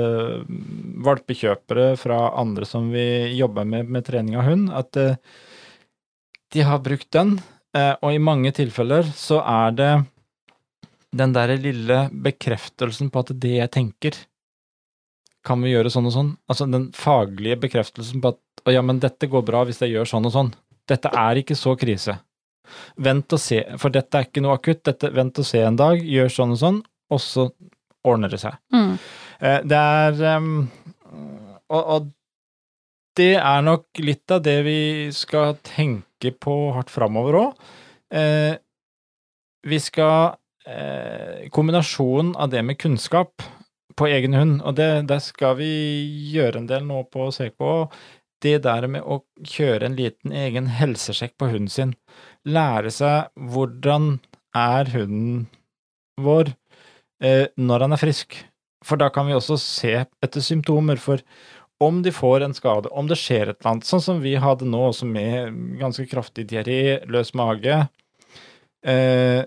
valpekjøpere, 1.06 1.94
fra 2.02 2.22
andre 2.42 2.66
som 2.66 2.90
vi 2.94 3.06
jobber 3.38 3.68
med 3.68 3.90
med 3.90 4.06
trening 4.08 4.38
av 4.42 4.48
hund, 4.50 4.72
at 4.74 4.98
eh, 4.98 5.18
de 6.52 6.66
har 6.66 6.82
brukt 6.84 7.12
den. 7.14 7.38
Eh, 7.78 7.94
og 8.02 8.14
i 8.14 8.22
mange 8.22 8.52
tilfeller 8.58 9.06
så 9.16 9.42
er 9.46 9.78
det 9.78 9.92
den 11.12 11.34
derre 11.36 11.58
lille 11.60 12.06
bekreftelsen 12.12 13.10
på 13.12 13.24
at 13.24 13.34
det 13.44 13.56
jeg 13.58 13.72
tenker, 13.74 14.18
kan 15.46 15.62
vi 15.64 15.74
gjøre 15.74 15.90
sånn 15.92 16.08
og 16.08 16.14
sånn? 16.16 16.32
Altså 16.52 16.68
den 16.70 16.90
faglige 16.96 17.58
bekreftelsen 17.64 18.22
på 18.22 18.36
at 18.36 18.66
å 18.70 18.74
ja, 18.76 18.84
men 18.86 19.00
dette 19.02 19.26
går 19.28 19.42
bra 19.48 19.64
hvis 19.66 19.82
jeg 19.82 19.96
gjør 19.96 20.10
sånn 20.12 20.28
og 20.30 20.36
sånn. 20.36 20.52
Dette 20.90 21.10
er 21.18 21.40
ikke 21.42 21.58
så 21.58 21.74
krise. 21.80 22.20
Vent 23.02 23.34
og 23.34 23.42
se, 23.42 23.64
for 23.82 23.94
dette 23.94 24.20
er 24.20 24.28
ikke 24.28 24.44
noe 24.46 24.60
akutt. 24.60 24.84
Dette, 24.86 25.10
vent 25.16 25.42
og 25.42 25.48
se 25.48 25.64
en 25.66 25.80
dag, 25.80 25.98
gjør 25.98 26.30
sånn 26.32 26.54
og 26.56 26.60
sånn, 26.62 26.80
og 27.12 27.22
så 27.24 27.48
ordner 28.08 28.32
det 28.32 28.42
seg. 28.44 28.58
Mm. 28.76 28.94
Eh, 29.42 29.60
Det 29.66 29.82
er 29.82 30.22
um, 30.38 30.54
og, 31.72 31.82
og 31.82 32.10
det 33.18 33.34
er 33.36 33.64
nok 33.66 34.00
litt 34.00 34.32
av 34.32 34.44
det 34.46 34.60
vi 34.64 34.80
skal 35.16 35.58
tenke 35.68 36.32
på 36.32 36.56
hardt 36.76 36.94
framover 36.94 37.40
òg. 37.42 37.66
Eh, 38.14 38.54
vi 39.68 39.80
skal 39.82 40.38
eh, 40.68 41.50
Kombinasjonen 41.54 42.36
av 42.36 42.50
det 42.50 42.64
med 42.66 42.80
kunnskap 42.82 43.44
på 43.98 44.08
egen 44.08 44.34
hund, 44.34 44.62
og 44.64 44.76
det, 44.80 44.90
det 45.10 45.20
skal 45.26 45.58
vi 45.60 45.72
gjøre 46.32 46.62
en 46.62 46.70
del 46.70 46.86
nå 46.88 47.04
på 47.12 47.30
CK. 47.36 47.62
Det 48.42 48.58
der 48.66 48.88
med 48.90 49.06
å 49.06 49.20
kjøre 49.46 49.86
en 49.86 49.98
liten 49.98 50.34
egen 50.34 50.72
helsesjekk 50.74 51.36
på 51.38 51.52
hunden 51.52 51.70
sin. 51.70 51.96
Lære 52.48 52.90
seg 52.94 53.30
hvordan 53.52 54.16
er 54.58 54.90
hunden 54.96 55.46
vår 56.22 56.54
eh, 57.22 57.48
når 57.58 57.86
han 57.86 57.96
er 57.98 58.02
frisk. 58.02 58.40
For 58.86 58.98
da 58.98 59.12
kan 59.14 59.28
vi 59.30 59.38
også 59.38 59.60
se 59.62 59.94
etter 60.02 60.42
symptomer. 60.42 60.98
For 60.98 61.22
om 61.82 62.02
de 62.06 62.14
får 62.14 62.46
en 62.46 62.56
skade, 62.58 62.90
om 62.90 63.08
det 63.10 63.20
skjer 63.22 63.52
et 63.52 63.60
eller 63.60 63.76
annet, 63.76 63.90
sånn 63.90 64.04
som 64.06 64.22
vi 64.24 64.36
hadde 64.42 64.68
nå, 64.70 64.82
også 64.90 65.08
med 65.10 65.78
ganske 65.82 66.06
kraftig 66.10 66.48
diaré, 66.50 67.02
løs 67.10 67.34
mage 67.38 67.78
eh, 68.86 69.42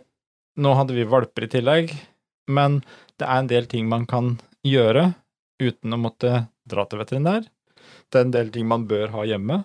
Nå 0.54 0.74
hadde 0.78 0.94
vi 0.94 1.06
valper 1.08 1.46
i 1.46 1.50
tillegg, 1.50 1.92
men 2.46 2.80
det 3.18 3.26
er 3.26 3.40
en 3.40 3.50
del 3.50 3.66
ting 3.70 3.88
man 3.90 4.06
kan 4.06 4.36
gjøre 4.66 5.12
uten 5.62 5.94
å 5.94 6.00
måtte 6.00 6.46
dra 6.68 6.84
til 6.88 7.00
veterinær. 7.02 7.46
Det 8.10 8.20
er 8.20 8.26
en 8.28 8.34
del 8.34 8.52
ting 8.54 8.68
man 8.70 8.86
bør 8.90 9.10
ha 9.16 9.24
hjemme. 9.28 9.62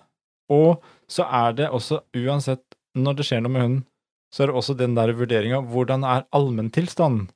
Og 0.50 0.82
så 1.10 1.26
er 1.26 1.54
det 1.58 1.70
også, 1.70 2.02
uansett 2.18 2.64
når 2.98 3.20
det 3.20 3.26
skjer 3.28 3.44
noe 3.44 3.54
med 3.54 3.64
hunden, 3.64 3.84
så 4.30 4.42
er 4.42 4.50
det 4.50 4.58
også 4.60 4.76
den 4.78 4.96
der 4.98 5.12
vurderinga 5.18 5.60
hvordan 5.72 6.06
er 6.06 6.26
allmenntilstanden? 6.34 7.28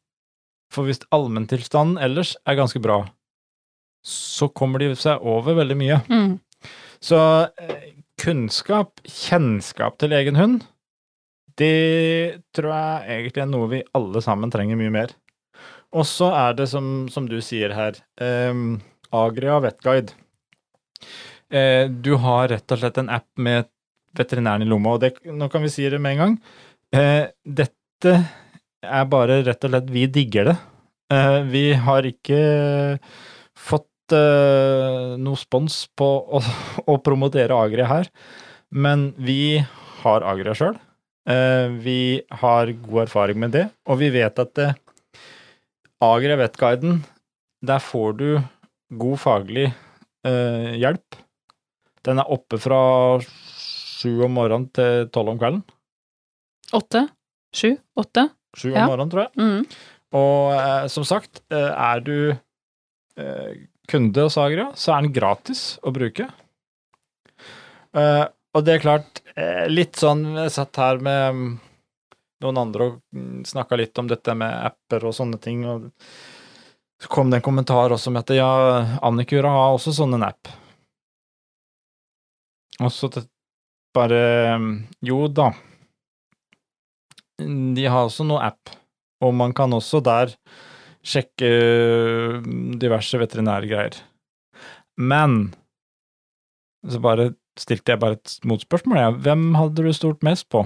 For 0.75 0.87
hvis 0.87 1.03
allmenntilstanden 1.15 2.01
ellers 2.03 2.35
er 2.47 2.59
ganske 2.59 2.83
bra, 2.83 3.05
så 4.05 4.49
kommer 4.51 4.83
de 4.83 4.93
seg 4.99 5.23
over 5.23 5.57
veldig 5.59 5.77
mye. 5.79 6.01
Mm. 6.11 6.39
Så 7.03 7.19
eh, 7.61 7.91
kunnskap, 8.21 9.03
kjennskap 9.07 9.99
til 10.03 10.15
egen 10.17 10.39
hund, 10.39 10.63
det 11.61 12.41
tror 12.57 12.73
jeg 12.73 13.19
egentlig 13.19 13.45
er 13.45 13.51
noe 13.51 13.71
vi 13.71 13.85
alle 13.97 14.23
sammen 14.25 14.53
trenger 14.53 14.79
mye 14.81 14.95
mer. 14.95 15.15
Og 15.95 16.07
så 16.09 16.31
er 16.35 16.57
det, 16.59 16.67
som, 16.73 17.07
som 17.13 17.29
du 17.31 17.39
sier 17.45 17.75
her, 17.77 18.01
eh, 18.19 18.53
Agria 19.15 19.61
Vetguide. 19.63 20.17
Eh, 21.55 21.87
du 21.87 22.17
har 22.19 22.49
rett 22.51 22.75
og 22.75 22.81
slett 22.81 22.99
en 22.99 23.13
app 23.15 23.29
med 23.39 23.71
veterinæren 24.19 24.65
i 24.65 24.69
lomma, 24.69 24.97
og 24.97 25.05
det, 25.05 25.15
nå 25.27 25.49
kan 25.53 25.63
vi 25.65 25.73
si 25.73 25.87
det 25.91 26.01
med 26.03 26.17
en 26.17 26.23
gang. 26.25 26.37
Eh, 26.95 27.27
dette 27.45 28.15
er 28.85 29.11
bare 29.11 29.41
rett 29.47 29.65
og 29.67 29.73
slett 29.73 29.91
Vi 29.93 30.07
digger 30.13 30.51
det. 30.51 30.57
Eh, 31.15 31.41
vi 31.51 31.65
har 31.87 32.07
ikke 32.09 32.41
fått 33.55 34.15
eh, 34.17 35.15
noe 35.21 35.39
spons 35.39 35.85
på 35.97 36.07
å, 36.07 36.43
å 36.93 36.99
promotere 37.05 37.57
Agria 37.57 37.89
her, 37.91 38.11
men 38.75 39.13
vi 39.19 39.63
har 40.03 40.27
Agria 40.27 40.57
sjøl. 40.59 40.79
Eh, 41.25 41.69
vi 41.81 42.21
har 42.31 42.73
god 42.85 43.03
erfaring 43.07 43.39
med 43.41 43.55
det, 43.57 43.65
og 43.89 43.97
vi 44.03 44.11
vet 44.13 44.39
at 44.43 44.61
eh, 44.61 44.75
Vettguiden, 46.05 46.37
Vetguiden, 46.37 46.99
der 47.65 47.81
får 47.81 48.11
du 48.19 48.27
god 49.01 49.19
faglig 49.23 49.71
eh, 50.29 50.75
hjelp. 50.77 51.17
Den 52.05 52.21
er 52.21 52.29
oppe 52.29 52.59
fra 52.61 52.81
sju 53.25 54.21
om 54.27 54.35
morgenen 54.37 54.69
til 54.77 55.07
tolv 55.15 55.33
om 55.33 55.41
kvelden. 55.41 55.63
Åtte? 56.77 57.07
Sju? 57.57 57.71
Åtte? 57.97 58.27
Sju 58.59 58.75
om 58.75 58.77
Ja. 58.83 58.87
morgenen, 58.91 59.11
tror 59.15 59.25
jeg. 59.25 59.33
Mm. 59.41 59.65
Og 60.15 60.91
som 60.93 61.07
sagt, 61.09 61.41
er 61.51 62.01
du 62.05 62.35
eh, 63.17 63.55
kunde 63.89 64.27
hos 64.29 64.37
Agria, 64.39 64.69
så 64.77 64.93
er 64.99 65.07
den 65.07 65.15
gratis 65.17 65.79
å 65.83 65.91
bruke. 65.95 66.29
Og 68.55 68.63
det 68.65 68.77
er 68.77 68.85
klart, 68.85 69.23
eh, 69.35 69.67
litt 69.71 69.99
sånn 69.99 70.23
Jeg 70.37 70.53
satt 70.55 70.79
her 70.79 71.01
med 71.03 71.35
mm, 71.35 71.53
noen 72.45 72.61
andre 72.61 72.87
og 72.87 73.47
snakka 73.49 73.79
litt 73.81 73.99
om 73.99 74.11
dette 74.11 74.35
med 74.39 74.53
apper 74.69 75.07
og 75.09 75.15
sånne 75.17 75.41
ting, 75.43 75.65
og 75.67 75.89
så 77.03 77.11
kom 77.11 77.31
det 77.31 77.41
en 77.41 77.47
kommentar 77.47 77.93
også 77.95 78.13
om 78.13 78.21
at 78.21 78.31
ja, 78.37 78.51
Annikura 79.03 79.51
har 79.51 79.75
også 79.75 79.95
sånn 79.97 80.15
en 80.17 80.27
app. 80.27 80.51
Og 82.83 82.91
så 82.93 83.11
bare 83.95 84.21
Jo 85.05 85.27
da. 85.29 85.53
De 87.39 87.87
har 87.87 88.07
også 88.07 88.27
noe 88.27 88.43
app, 88.47 88.71
og 89.25 89.35
man 89.35 89.55
kan 89.57 89.75
også 89.75 90.01
der 90.05 90.35
sjekke 91.05 91.49
diverse 92.81 93.19
veterinærgreier. 93.21 93.99
Men 94.97 95.55
så 96.87 97.01
bare 97.03 97.33
stilte 97.61 97.95
jeg 97.95 98.03
bare 98.03 98.19
et 98.19 98.35
motspørsmål, 98.47 99.01
jeg. 99.01 99.21
Hvem 99.27 99.45
hadde 99.59 99.85
du 99.85 99.93
stolt 99.95 100.25
mest 100.27 100.49
på? 100.53 100.65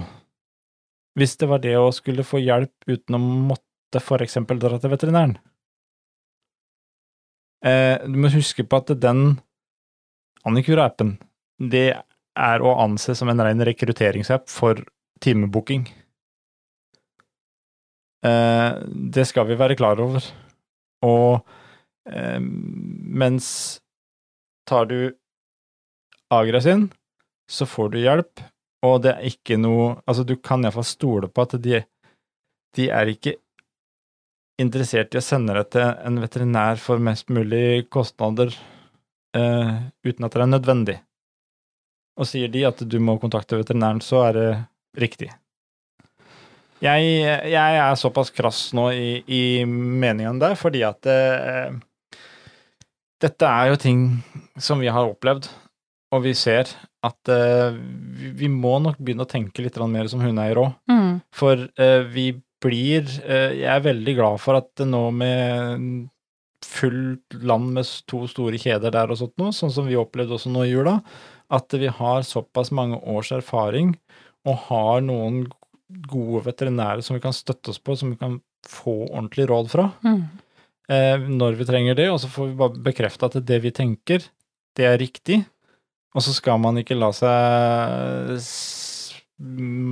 Hvis 1.19 1.35
det 1.41 1.49
var 1.51 1.61
det 1.63 1.75
å 1.77 1.91
skulle 1.95 2.25
få 2.27 2.41
hjelp 2.41 2.89
uten 2.89 3.17
å 3.17 3.21
måtte 3.21 4.01
for 4.03 4.21
eksempel 4.23 4.61
dra 4.61 4.79
til 4.79 4.93
veterinæren? 4.93 5.37
Eh, 7.65 7.99
du 8.07 8.15
må 8.21 8.31
huske 8.31 8.63
på 8.63 8.79
at 8.79 8.93
den 9.01 9.39
Annikura-appen, 10.47 11.17
det 11.59 11.89
er 12.39 12.63
å 12.63 12.77
anse 12.79 13.11
som 13.17 13.29
en 13.29 13.41
ren 13.43 13.65
rekrutteringsapp 13.67 14.47
for 14.47 14.79
timebooking. 15.19 15.83
Eh, 18.23 18.71
det 18.87 19.25
skal 19.27 19.49
vi 19.49 19.59
være 19.59 19.75
klar 19.79 19.99
over. 19.99 20.23
Og 21.03 21.43
eh, 22.07 22.39
mens 22.39 23.49
tar 24.69 24.87
du 24.87 24.99
Agra 26.29 26.61
sin, 26.61 26.89
så 27.49 27.65
får 27.65 27.89
du 27.89 27.99
hjelp, 28.03 28.41
og 28.85 29.01
det 29.03 29.15
er 29.15 29.29
ikke 29.31 29.57
noe 29.59 29.95
Altså, 30.05 30.23
du 30.23 30.35
kan 30.37 30.63
iallfall 30.63 30.85
stole 30.87 31.29
på 31.31 31.45
at 31.45 31.55
de, 31.63 31.81
de 32.77 32.89
er 32.93 33.11
ikke 33.11 33.35
interessert 34.61 35.15
i 35.15 35.19
å 35.19 35.23
sende 35.23 35.55
deg 35.55 35.71
til 35.73 35.87
en 35.87 36.19
veterinær 36.21 36.79
for 36.81 37.01
mest 37.01 37.31
mulig 37.33 37.87
kostnader 37.91 38.51
eh, 39.35 39.75
uten 40.05 40.27
at 40.27 40.35
det 40.35 40.43
er 40.43 40.51
nødvendig. 40.51 40.97
Og 42.19 42.27
sier 42.27 42.51
de 42.51 42.65
at 42.67 42.81
du 42.83 42.97
må 42.99 43.15
kontakte 43.21 43.59
veterinæren, 43.59 44.01
så 44.03 44.25
er 44.27 44.35
det 44.35 44.49
riktig. 44.99 45.29
Jeg, 46.83 47.07
jeg 47.51 47.79
er 47.79 47.95
såpass 47.99 48.31
krass 48.35 48.69
nå 48.75 48.89
i, 48.95 49.07
i 49.27 49.43
meningene 49.65 50.39
der, 50.43 50.55
fordi 50.59 50.83
at 50.87 51.07
eh, 51.11 51.73
dette 53.19 53.47
er 53.47 53.71
jo 53.71 53.79
ting 53.79 54.05
som 54.59 54.79
vi 54.83 54.91
har 54.91 55.07
opplevd, 55.07 55.49
og 56.09 56.23
vi 56.25 56.33
ser 56.37 56.69
at 57.05 57.31
uh, 57.31 57.75
vi, 58.35 58.49
må 58.49 58.77
nok 58.83 58.99
begynne 58.99 59.25
å 59.25 59.29
tenke 59.29 59.63
litt 59.63 59.77
mer 59.87 60.09
som 60.11 60.23
hundeeier 60.23 60.59
òg. 60.59 60.71
Mm. 60.89 61.11
For 61.35 61.67
uh, 61.79 62.01
vi 62.09 62.31
blir 62.59 63.05
uh, 63.23 63.51
Jeg 63.55 63.69
er 63.71 63.85
veldig 63.85 64.15
glad 64.17 64.41
for 64.43 64.59
at 64.59 64.71
det 64.79 64.89
nå 64.89 65.05
med 65.15 66.09
fullt 66.65 67.37
land 67.47 67.69
med 67.77 67.91
to 68.09 68.25
store 68.27 68.59
kjeder 68.59 68.91
der 68.91 69.13
og 69.13 69.21
sånt 69.21 69.37
noe, 69.39 69.53
sånn 69.55 69.71
som 69.71 69.87
vi 69.87 69.95
opplevde 69.97 70.35
også 70.35 70.51
nå 70.51 70.65
i 70.65 70.73
jula, 70.73 70.97
at 71.55 71.71
vi 71.71 71.87
har 71.87 72.25
såpass 72.27 72.73
mange 72.75 72.99
års 72.99 73.31
erfaring 73.33 73.93
og 74.43 74.65
har 74.67 74.99
noen 75.05 75.45
gode 76.11 76.43
veterinærer 76.49 77.01
som 77.05 77.15
vi 77.15 77.23
kan 77.23 77.33
støtte 77.33 77.71
oss 77.71 77.79
på, 77.79 77.95
som 77.97 78.11
vi 78.11 78.19
kan 78.19 78.35
få 78.67 79.05
ordentlig 79.07 79.47
råd 79.49 79.71
fra 79.71 79.87
Mm. 80.03 80.27
når 81.39 81.55
vi 81.55 81.65
trenger 81.69 81.95
det, 81.95 82.09
og 82.09 82.19
så 82.19 82.27
får 82.33 82.47
vi 82.49 82.59
bare 82.59 82.83
bekrefte 82.83 83.25
at 83.29 83.39
det 83.45 83.59
vi 83.63 83.71
tenker, 83.71 84.23
det 84.75 84.85
er 84.89 84.97
riktig. 84.97 85.43
Og 86.17 86.25
så 86.25 86.33
skal 86.33 86.61
man 86.61 86.79
ikke 86.81 86.97
la 86.97 87.11
seg 87.15 88.39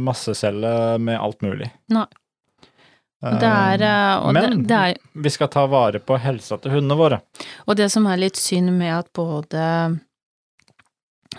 masseselge 0.08 0.72
med 1.00 1.20
alt 1.20 1.44
mulig. 1.46 1.70
Nei. 1.94 2.08
Det 3.18 3.50
er, 3.50 3.82
eh, 3.82 4.28
det, 4.28 4.34
Men 4.34 4.64
det 4.70 4.78
er, 4.78 4.98
vi 5.14 5.30
skal 5.34 5.50
ta 5.50 5.64
vare 5.66 6.00
på 6.00 6.20
helsa 6.22 6.60
til 6.62 6.76
hundene 6.76 6.98
våre. 7.00 7.22
og 7.66 7.76
det 7.76 7.90
som 7.90 8.06
er 8.06 8.20
litt 8.22 8.38
synd 8.38 8.70
med 8.78 8.94
at 8.94 9.10
både 9.14 9.64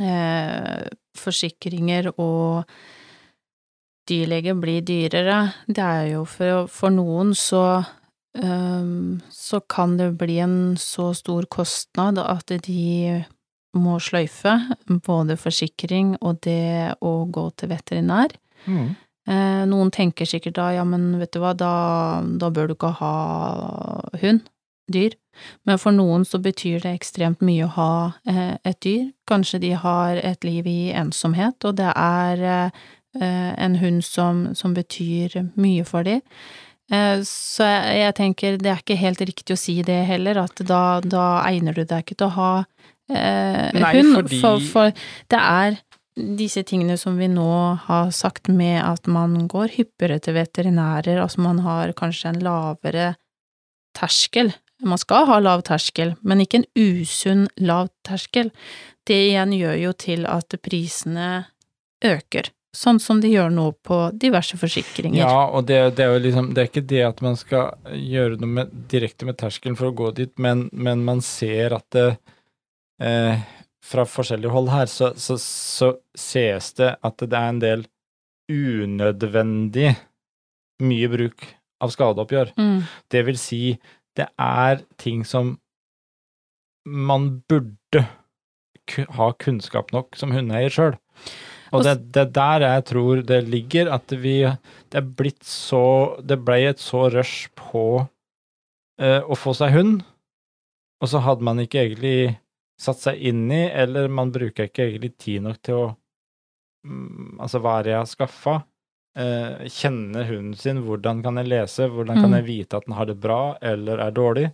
eh, 0.00 0.88
forsikringer 1.14 2.10
og 2.18 2.64
dyrlege 4.10 4.56
blir 4.58 4.82
dyrere, 4.82 5.52
det 5.68 5.84
er 5.84 6.04
jo 6.16 6.24
for, 6.24 6.66
for 6.66 6.90
noen 6.90 7.30
så 7.38 7.84
eh, 8.34 8.90
så 9.30 9.60
kan 9.60 9.96
det 10.00 10.16
bli 10.18 10.40
en 10.42 10.76
så 10.76 11.12
stor 11.14 11.46
kostnad 11.46 12.18
at 12.18 12.58
de 12.66 13.22
må 13.80 13.98
sløyfe 14.02 14.54
både 15.06 15.38
forsikring 15.40 16.16
og 16.20 16.42
det 16.46 16.98
å 17.04 17.12
gå 17.30 17.48
til 17.58 17.72
veterinær. 17.72 18.34
Eh, 19.28 19.64
noen 19.68 19.90
tenker 19.92 20.28
sikkert 20.28 20.56
da, 20.56 20.70
ja, 20.72 20.84
men 20.88 21.10
vet 21.20 21.34
du 21.34 21.42
hva, 21.42 21.54
da, 21.56 21.72
da 22.40 22.48
bør 22.54 22.70
du 22.70 22.76
ikke 22.78 22.94
ha 23.00 23.14
hund, 24.22 24.46
dyr. 24.88 25.16
Men 25.68 25.78
for 25.78 25.94
noen 25.94 26.24
så 26.26 26.40
betyr 26.42 26.80
det 26.82 26.94
ekstremt 26.96 27.42
mye 27.44 27.66
å 27.66 27.74
ha 27.76 27.90
eh, 28.28 28.54
et 28.66 28.78
dyr. 28.84 29.10
Kanskje 29.28 29.60
de 29.66 29.74
har 29.78 30.20
et 30.22 30.46
liv 30.48 30.66
i 30.66 30.78
ensomhet, 30.96 31.60
og 31.68 31.76
det 31.80 31.90
er 31.92 32.46
eh, 32.48 32.80
en 33.20 33.76
hund 33.82 34.00
som, 34.06 34.48
som 34.58 34.74
betyr 34.76 35.36
mye 35.60 35.84
for 35.88 36.08
dem. 36.08 36.24
Eh, 36.88 37.20
så 37.28 37.68
jeg, 37.68 37.98
jeg 38.00 38.16
tenker 38.16 38.60
det 38.60 38.72
er 38.72 38.82
ikke 38.82 39.00
helt 39.00 39.24
riktig 39.28 39.54
å 39.54 39.60
si 39.60 39.76
det 39.84 40.00
heller, 40.08 40.40
at 40.46 40.64
da, 40.64 41.00
da 41.04 41.26
egner 41.48 41.76
du 41.76 41.84
deg 41.84 42.06
ikke 42.06 42.16
til 42.16 42.30
å 42.30 42.36
ha 42.38 42.52
eh, 43.10 43.70
Nei, 43.74 43.92
hund. 44.00 44.14
fordi- 44.16 44.40
For, 44.40 44.60
for 44.60 44.90
det 45.28 45.38
er 45.40 45.78
disse 46.18 46.64
tingene 46.66 46.96
som 46.98 47.16
vi 47.18 47.28
nå 47.30 47.76
har 47.86 48.10
sagt 48.10 48.48
med 48.48 48.82
at 48.82 49.06
man 49.06 49.46
går 49.48 49.68
hyppigere 49.76 50.18
til 50.20 50.34
veterinærer, 50.34 51.20
altså 51.22 51.38
man 51.44 51.60
har 51.62 51.92
kanskje 51.92 52.32
en 52.34 52.40
lavere 52.42 53.12
terskel. 53.94 54.52
Man 54.82 54.98
skal 54.98 55.26
ha 55.26 55.38
lav 55.42 55.62
terskel, 55.66 56.14
men 56.22 56.40
ikke 56.44 56.60
en 56.62 56.68
usunn 56.78 57.46
lav 57.58 57.88
terskel. 58.06 58.50
Det 59.06 59.16
igjen 59.30 59.54
gjør 59.56 59.78
jo 59.80 59.92
til 59.98 60.26
at 60.30 60.54
prisene 60.62 61.46
øker. 62.04 62.50
Sånn 62.76 63.00
som 63.00 63.18
de 63.22 63.30
gjør 63.32 63.50
nå 63.50 63.72
på 63.82 63.96
diverse 64.20 64.54
forsikringer. 64.60 65.22
Ja, 65.24 65.46
og 65.48 65.64
det, 65.66 65.96
det 65.96 66.04
er 66.04 66.12
jo 66.12 66.20
liksom 66.22 66.50
Det 66.54 66.62
er 66.62 66.68
ikke 66.68 66.86
det 66.86 67.00
at 67.06 67.22
man 67.24 67.34
skal 67.40 67.72
gjøre 67.90 68.36
noe 68.38 68.50
med, 68.58 68.74
direkte 68.92 69.26
med 69.26 69.38
terskelen 69.40 69.74
for 69.78 69.88
å 69.90 69.94
gå 69.96 70.12
dit, 70.14 70.34
men, 70.38 70.68
men 70.72 71.02
man 71.06 71.22
ser 71.24 71.74
at 71.78 71.86
det 71.96 72.18
eh, 73.02 73.46
Fra 73.88 74.04
forskjellige 74.04 74.52
hold 74.52 74.68
her, 74.68 74.90
så, 74.90 75.12
så, 75.16 75.38
så 75.40 75.92
ses 76.18 76.72
det 76.76 76.90
at 77.06 77.22
det 77.22 77.38
er 77.38 77.52
en 77.52 77.60
del 77.62 77.84
unødvendig 78.50 79.94
mye 80.84 81.08
bruk 81.12 81.46
av 81.84 81.92
skadeoppgjør. 81.94 82.52
Mm. 82.58 82.82
Det 83.10 83.22
vil 83.28 83.38
si, 83.40 83.62
det 84.18 84.26
er 84.34 84.82
ting 85.00 85.24
som 85.26 85.56
man 86.88 87.30
burde 87.48 88.04
ha 89.18 89.30
kunnskap 89.40 89.92
nok 89.92 90.16
som 90.16 90.32
hundeeier 90.32 90.72
sjøl. 90.72 90.96
Og 91.76 91.84
det, 91.84 91.96
det 92.16 92.30
der 92.36 92.64
jeg 92.64 92.84
tror 92.88 93.22
det 93.28 93.42
ligger, 93.44 93.90
at 93.92 94.12
vi 94.16 94.40
Det 94.88 94.96
er 95.02 95.08
blitt 95.18 95.44
så 95.44 96.16
Det 96.24 96.38
ble 96.40 96.62
et 96.70 96.80
så 96.80 97.10
rush 97.12 97.50
på 97.58 98.06
eh, 99.00 99.20
å 99.20 99.36
få 99.36 99.52
seg 99.52 99.74
hund, 99.74 99.98
og 101.02 101.10
så 101.12 101.20
hadde 101.22 101.44
man 101.44 101.60
ikke 101.60 101.84
egentlig 101.84 102.38
satt 102.78 103.00
seg 103.02 103.18
inn 103.30 103.46
i, 103.50 103.64
eller 103.74 104.08
man 104.08 104.30
bruker 104.34 104.68
ikke 104.68 104.84
egentlig 104.86 105.16
tid 105.18 105.42
nok 105.42 105.58
til 105.66 105.74
å 105.74 105.86
mm, 106.86 107.40
Altså, 107.42 107.60
hva 107.62 107.78
er 107.80 107.86
det 107.88 107.92
jeg 107.94 108.00
har 108.02 108.10
skaffa? 108.12 108.54
Eh, 109.18 109.66
kjenner 109.72 110.28
hunden 110.28 110.54
sin, 110.58 110.82
hvordan 110.86 111.22
kan 111.24 111.40
jeg 111.40 111.50
lese, 111.50 111.88
hvordan 111.90 112.20
kan 112.20 112.30
Mm. 112.30 112.36
jeg 112.38 112.46
vite 112.46 112.76
at 112.78 112.86
den 112.86 112.94
har 112.94 113.06
det 113.06 113.18
bra 113.20 113.56
eller 113.62 113.98
er 113.98 114.12
dårlig? 114.14 114.52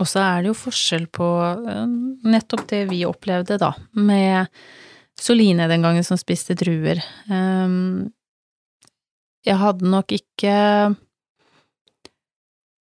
Og 0.00 0.06
så 0.10 0.20
er 0.20 0.42
det 0.42 0.50
jo 0.50 0.56
forskjell 0.58 1.06
på 1.14 1.28
eh, 1.70 1.86
nettopp 2.28 2.66
det 2.68 2.82
vi 2.90 3.04
opplevde, 3.08 3.56
da, 3.62 3.72
med 3.94 4.48
Soline 5.16 5.68
den 5.70 5.82
gangen 5.86 6.04
som 6.04 6.18
spiste 6.18 6.56
druer. 6.58 6.98
Um, 7.30 8.10
jeg 9.46 9.56
hadde 9.60 9.86
nok 9.88 10.10
ikke 10.10 10.54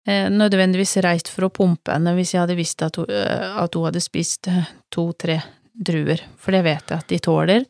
nødvendigvis 0.05 0.97
reist 1.05 1.29
for 1.31 1.47
å 1.47 1.51
pumpe 1.53 1.93
henne 1.95 2.11
hvis 2.17 2.33
jeg 2.35 2.43
hadde 2.43 2.57
visst 2.59 2.81
at 2.83 2.97
hun, 2.99 3.09
eh, 3.09 3.59
at 3.63 3.75
hun 3.75 3.85
hadde 3.87 4.01
spist 4.03 4.49
eh, 4.51 4.65
to-tre 4.91 5.41
druer, 5.73 6.19
for 6.37 6.53
det 6.53 6.59
vet 6.67 6.91
jeg 6.91 7.01
at 7.01 7.07
de 7.09 7.17
tåler, 7.23 7.63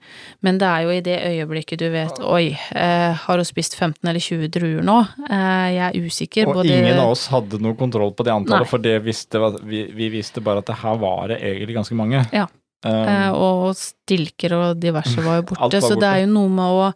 men 0.44 0.58
det 0.60 0.68
er 0.68 0.82
jo 0.84 0.90
i 0.92 1.04
det 1.06 1.14
øyeblikket 1.24 1.80
du 1.80 1.86
vet 1.94 2.18
oi, 2.20 2.50
eh, 2.52 3.14
har 3.16 3.40
hun 3.40 3.48
spist 3.48 3.78
15 3.80 4.10
eller 4.10 4.20
20 4.20 4.50
druer 4.52 4.84
nå? 4.84 4.98
Eh, 5.30 5.70
jeg 5.78 5.86
er 5.86 6.10
usikker. 6.10 6.50
Og 6.50 6.58
både- 6.60 6.74
ingen 6.82 7.00
av 7.00 7.14
oss 7.14 7.28
hadde 7.32 7.62
noe 7.64 7.78
kontroll 7.80 8.12
på 8.12 8.26
det 8.28 8.34
antallet, 8.34 8.66
Nei. 8.66 8.72
for 8.74 8.84
det 8.84 8.98
visste, 9.06 9.40
vi, 9.64 9.86
vi 9.96 10.10
visste 10.10 10.44
bare 10.44 10.60
at 10.60 10.66
det 10.66 10.76
her 10.82 10.98
var 11.00 11.32
det 11.32 11.40
egentlig 11.40 11.78
ganske 11.80 11.96
mange. 11.96 12.26
Ja. 12.34 12.48
Um, 12.84 12.92
Eh, 13.08 13.32
og 13.32 13.78
stilker 13.80 14.52
og 14.58 14.80
diverse 14.84 15.16
var 15.24 15.38
jo 15.40 15.44
borte, 15.48 15.62
var 15.62 15.70
borte, 15.70 15.82
så 15.82 15.96
det 15.96 16.10
er 16.10 16.26
jo 16.26 16.32
noe 16.34 16.50
med 16.52 16.66
å 16.66 16.94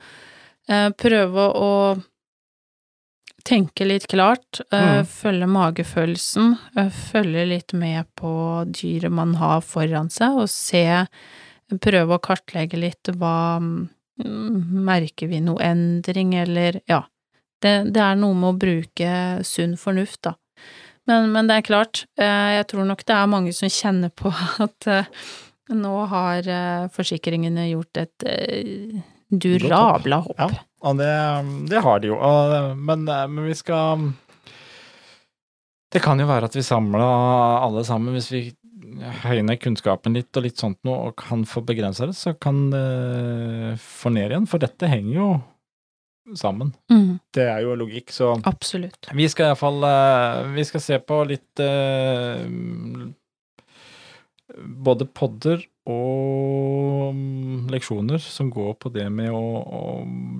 eh, 0.67 0.89
prøve 0.99 1.45
å 1.55 1.69
tenke 3.47 3.85
litt 3.87 4.07
klart, 4.11 4.59
eh, 4.71 4.99
Mm. 5.01 5.05
følge 5.07 5.47
magefølelsen, 5.47 6.57
eh, 6.75 6.89
følge 6.89 7.45
litt 7.47 7.73
med 7.73 8.05
på 8.19 8.31
dyret 8.67 9.11
man 9.11 9.35
har 9.39 9.61
foran 9.61 10.09
seg, 10.13 10.37
og 10.43 10.49
se 10.49 11.07
Prøve 11.83 12.15
å 12.15 12.21
kartlegge 12.23 12.77
litt 12.79 13.09
hva 13.19 13.59
mm, 13.59 14.85
Merker 14.87 15.27
vi 15.27 15.41
noe 15.43 15.59
endring, 15.59 16.31
eller 16.39 16.77
ja. 16.87 17.01
Det, 17.59 17.91
det 17.91 17.99
er 17.99 18.15
noe 18.15 18.33
med 18.33 18.53
å 18.53 18.57
bruke 18.61 19.09
sunn 19.43 19.75
fornuft, 19.75 20.21
da. 20.29 20.35
Men, 21.07 21.27
men 21.33 21.49
det 21.49 21.57
er 21.57 21.65
klart, 21.67 22.05
eh, 22.15 22.55
jeg 22.55 22.69
tror 22.71 22.87
nok 22.87 23.03
det 23.03 23.17
er 23.17 23.27
mange 23.27 23.51
som 23.53 23.67
kjenner 23.67 24.13
på 24.15 24.31
at 24.63 24.87
nå 25.75 25.93
har 26.07 26.47
forsikringene 26.95 27.67
gjort 27.73 27.99
et 28.05 28.23
eh, 29.31 29.39
durabla 29.39 30.21
hopp. 30.25 30.37
Ja, 30.39 30.47
og 30.87 31.01
det, 31.01 31.11
det 31.71 31.81
har 31.83 31.99
de 32.03 32.11
jo. 32.13 32.19
Men, 32.77 33.03
men 33.07 33.43
vi 33.47 33.55
skal 33.57 34.07
Det 35.93 36.03
kan 36.03 36.19
jo 36.19 36.27
være 36.29 36.49
at 36.51 36.55
vi 36.55 36.63
samler 36.65 37.01
alle 37.01 37.83
sammen 37.87 38.15
hvis 38.15 38.31
vi 38.31 38.41
høyner 39.25 39.57
kunnskapen 39.59 40.15
litt 40.15 40.35
og 40.37 40.45
litt 40.45 40.61
sånt 40.61 40.79
noe, 40.87 41.09
og 41.09 41.17
kan 41.19 41.43
få 41.47 41.61
begrensa 41.65 42.07
det, 42.07 42.15
så 42.17 42.33
kan 42.39 42.69
det 42.71 43.77
få 43.83 44.11
ned 44.15 44.31
igjen. 44.31 44.47
For 44.49 44.63
dette 44.63 44.89
henger 44.89 45.15
jo 45.17 45.29
sammen. 46.35 46.73
Mm, 46.91 47.19
Det 47.33 47.45
er 47.47 47.61
jo 47.63 47.75
logikk, 47.79 48.11
så 48.11 48.33
absolutt. 48.49 49.09
Vi 49.15 49.27
skal 49.31 49.51
iallfall 49.51 49.83
uh, 49.85 50.49
Vi 50.55 50.65
skal 50.67 50.83
se 50.83 50.99
på 50.99 51.21
litt 51.29 51.61
eh, 51.63 52.43
Både 54.87 55.07
podder 55.07 55.63
og 55.87 57.15
mm, 57.15 57.67
leksjoner 57.71 58.19
som 58.19 58.49
går 58.51 58.75
på 58.81 58.91
det 58.95 59.07
med 59.13 59.31
å, 59.31 59.43
å 59.63 59.83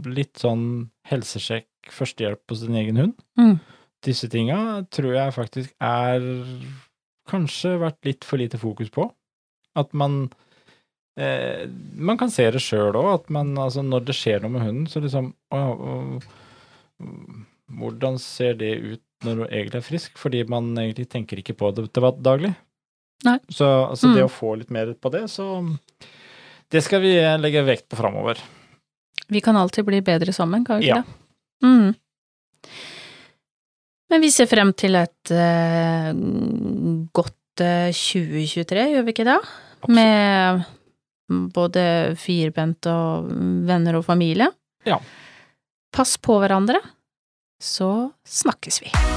Litt 0.08 0.40
sånn 0.42 0.90
helsesjekk, 1.08 1.68
førstehjelp 1.92 2.52
hos 2.52 2.64
din 2.64 2.78
egen 2.80 3.00
hund. 3.00 3.16
Mm. 3.40 3.58
Disse 4.06 4.30
tinga 4.32 4.60
tror 4.94 5.16
jeg 5.16 5.36
faktisk 5.36 5.74
er 5.84 6.24
kanskje 7.28 7.76
vært 7.82 8.08
litt 8.08 8.28
for 8.28 8.40
lite 8.40 8.60
fokus 8.62 8.92
på. 8.94 9.08
At 9.78 9.92
man 9.98 10.30
eh, 11.20 11.68
Man 11.96 12.20
kan 12.20 12.32
se 12.34 12.48
det 12.54 12.64
sjøl 12.64 12.96
òg, 12.96 13.10
at 13.14 13.34
man 13.34 13.56
altså 13.60 13.84
når 13.86 14.08
det 14.08 14.18
skjer 14.18 14.44
noe 14.44 14.56
med 14.56 14.66
hunden, 14.66 14.88
så 14.92 15.04
liksom 15.04 15.34
å, 15.54 15.60
å, 15.60 15.98
Hvordan 17.78 18.18
ser 18.22 18.56
det 18.62 18.74
ut 18.80 19.04
når 19.26 19.44
hun 19.44 19.50
egentlig 19.50 19.82
er 19.82 19.90
frisk? 19.90 20.18
Fordi 20.22 20.44
man 20.50 20.72
egentlig 20.78 21.10
tenker 21.12 21.42
ikke 21.42 21.58
på 21.58 21.74
det 21.76 21.90
til 21.92 22.10
daglig. 22.24 22.54
Nei. 23.26 23.40
Så 23.50 23.66
altså, 23.90 24.14
det 24.14 24.22
Mm. 24.22 24.28
å 24.30 24.32
få 24.32 24.58
litt 24.60 24.70
mer 24.70 24.94
på 24.94 25.10
det, 25.12 25.24
så 25.30 25.78
Det 26.70 26.84
skal 26.84 27.00
vi 27.02 27.16
legge 27.40 27.64
vekt 27.66 27.88
på 27.90 27.96
framover. 27.96 28.38
Vi 29.30 29.40
kan 29.42 29.56
alltid 29.56 29.86
bli 29.86 30.02
bedre 30.02 30.34
sammen, 30.34 30.66
kan 30.66 30.80
vi 30.80 30.88
ikke 30.90 30.96
Ja. 30.98 31.04
det? 31.04 31.68
Mm. 31.68 31.96
Men 34.10 34.22
vi 34.22 34.30
ser 34.32 34.46
frem 34.48 34.74
til 34.76 34.96
et 34.96 35.32
uh, 35.32 36.14
godt 37.12 37.62
eh, 37.64 37.90
2023, 37.92 38.86
gjør 38.94 39.04
vi 39.08 39.12
ikke 39.16 39.26
det? 39.28 39.40
Absolutt. 39.82 39.96
Med 39.96 40.66
både 41.52 42.16
firbent 42.16 42.86
og 42.88 43.28
venner 43.68 43.96
og 44.00 44.06
familie. 44.06 44.48
Ja. 44.86 45.00
Pass 45.92 46.16
på 46.18 46.40
hverandre, 46.40 46.80
så 47.60 48.12
snakkes 48.24 48.82
vi. 48.86 49.17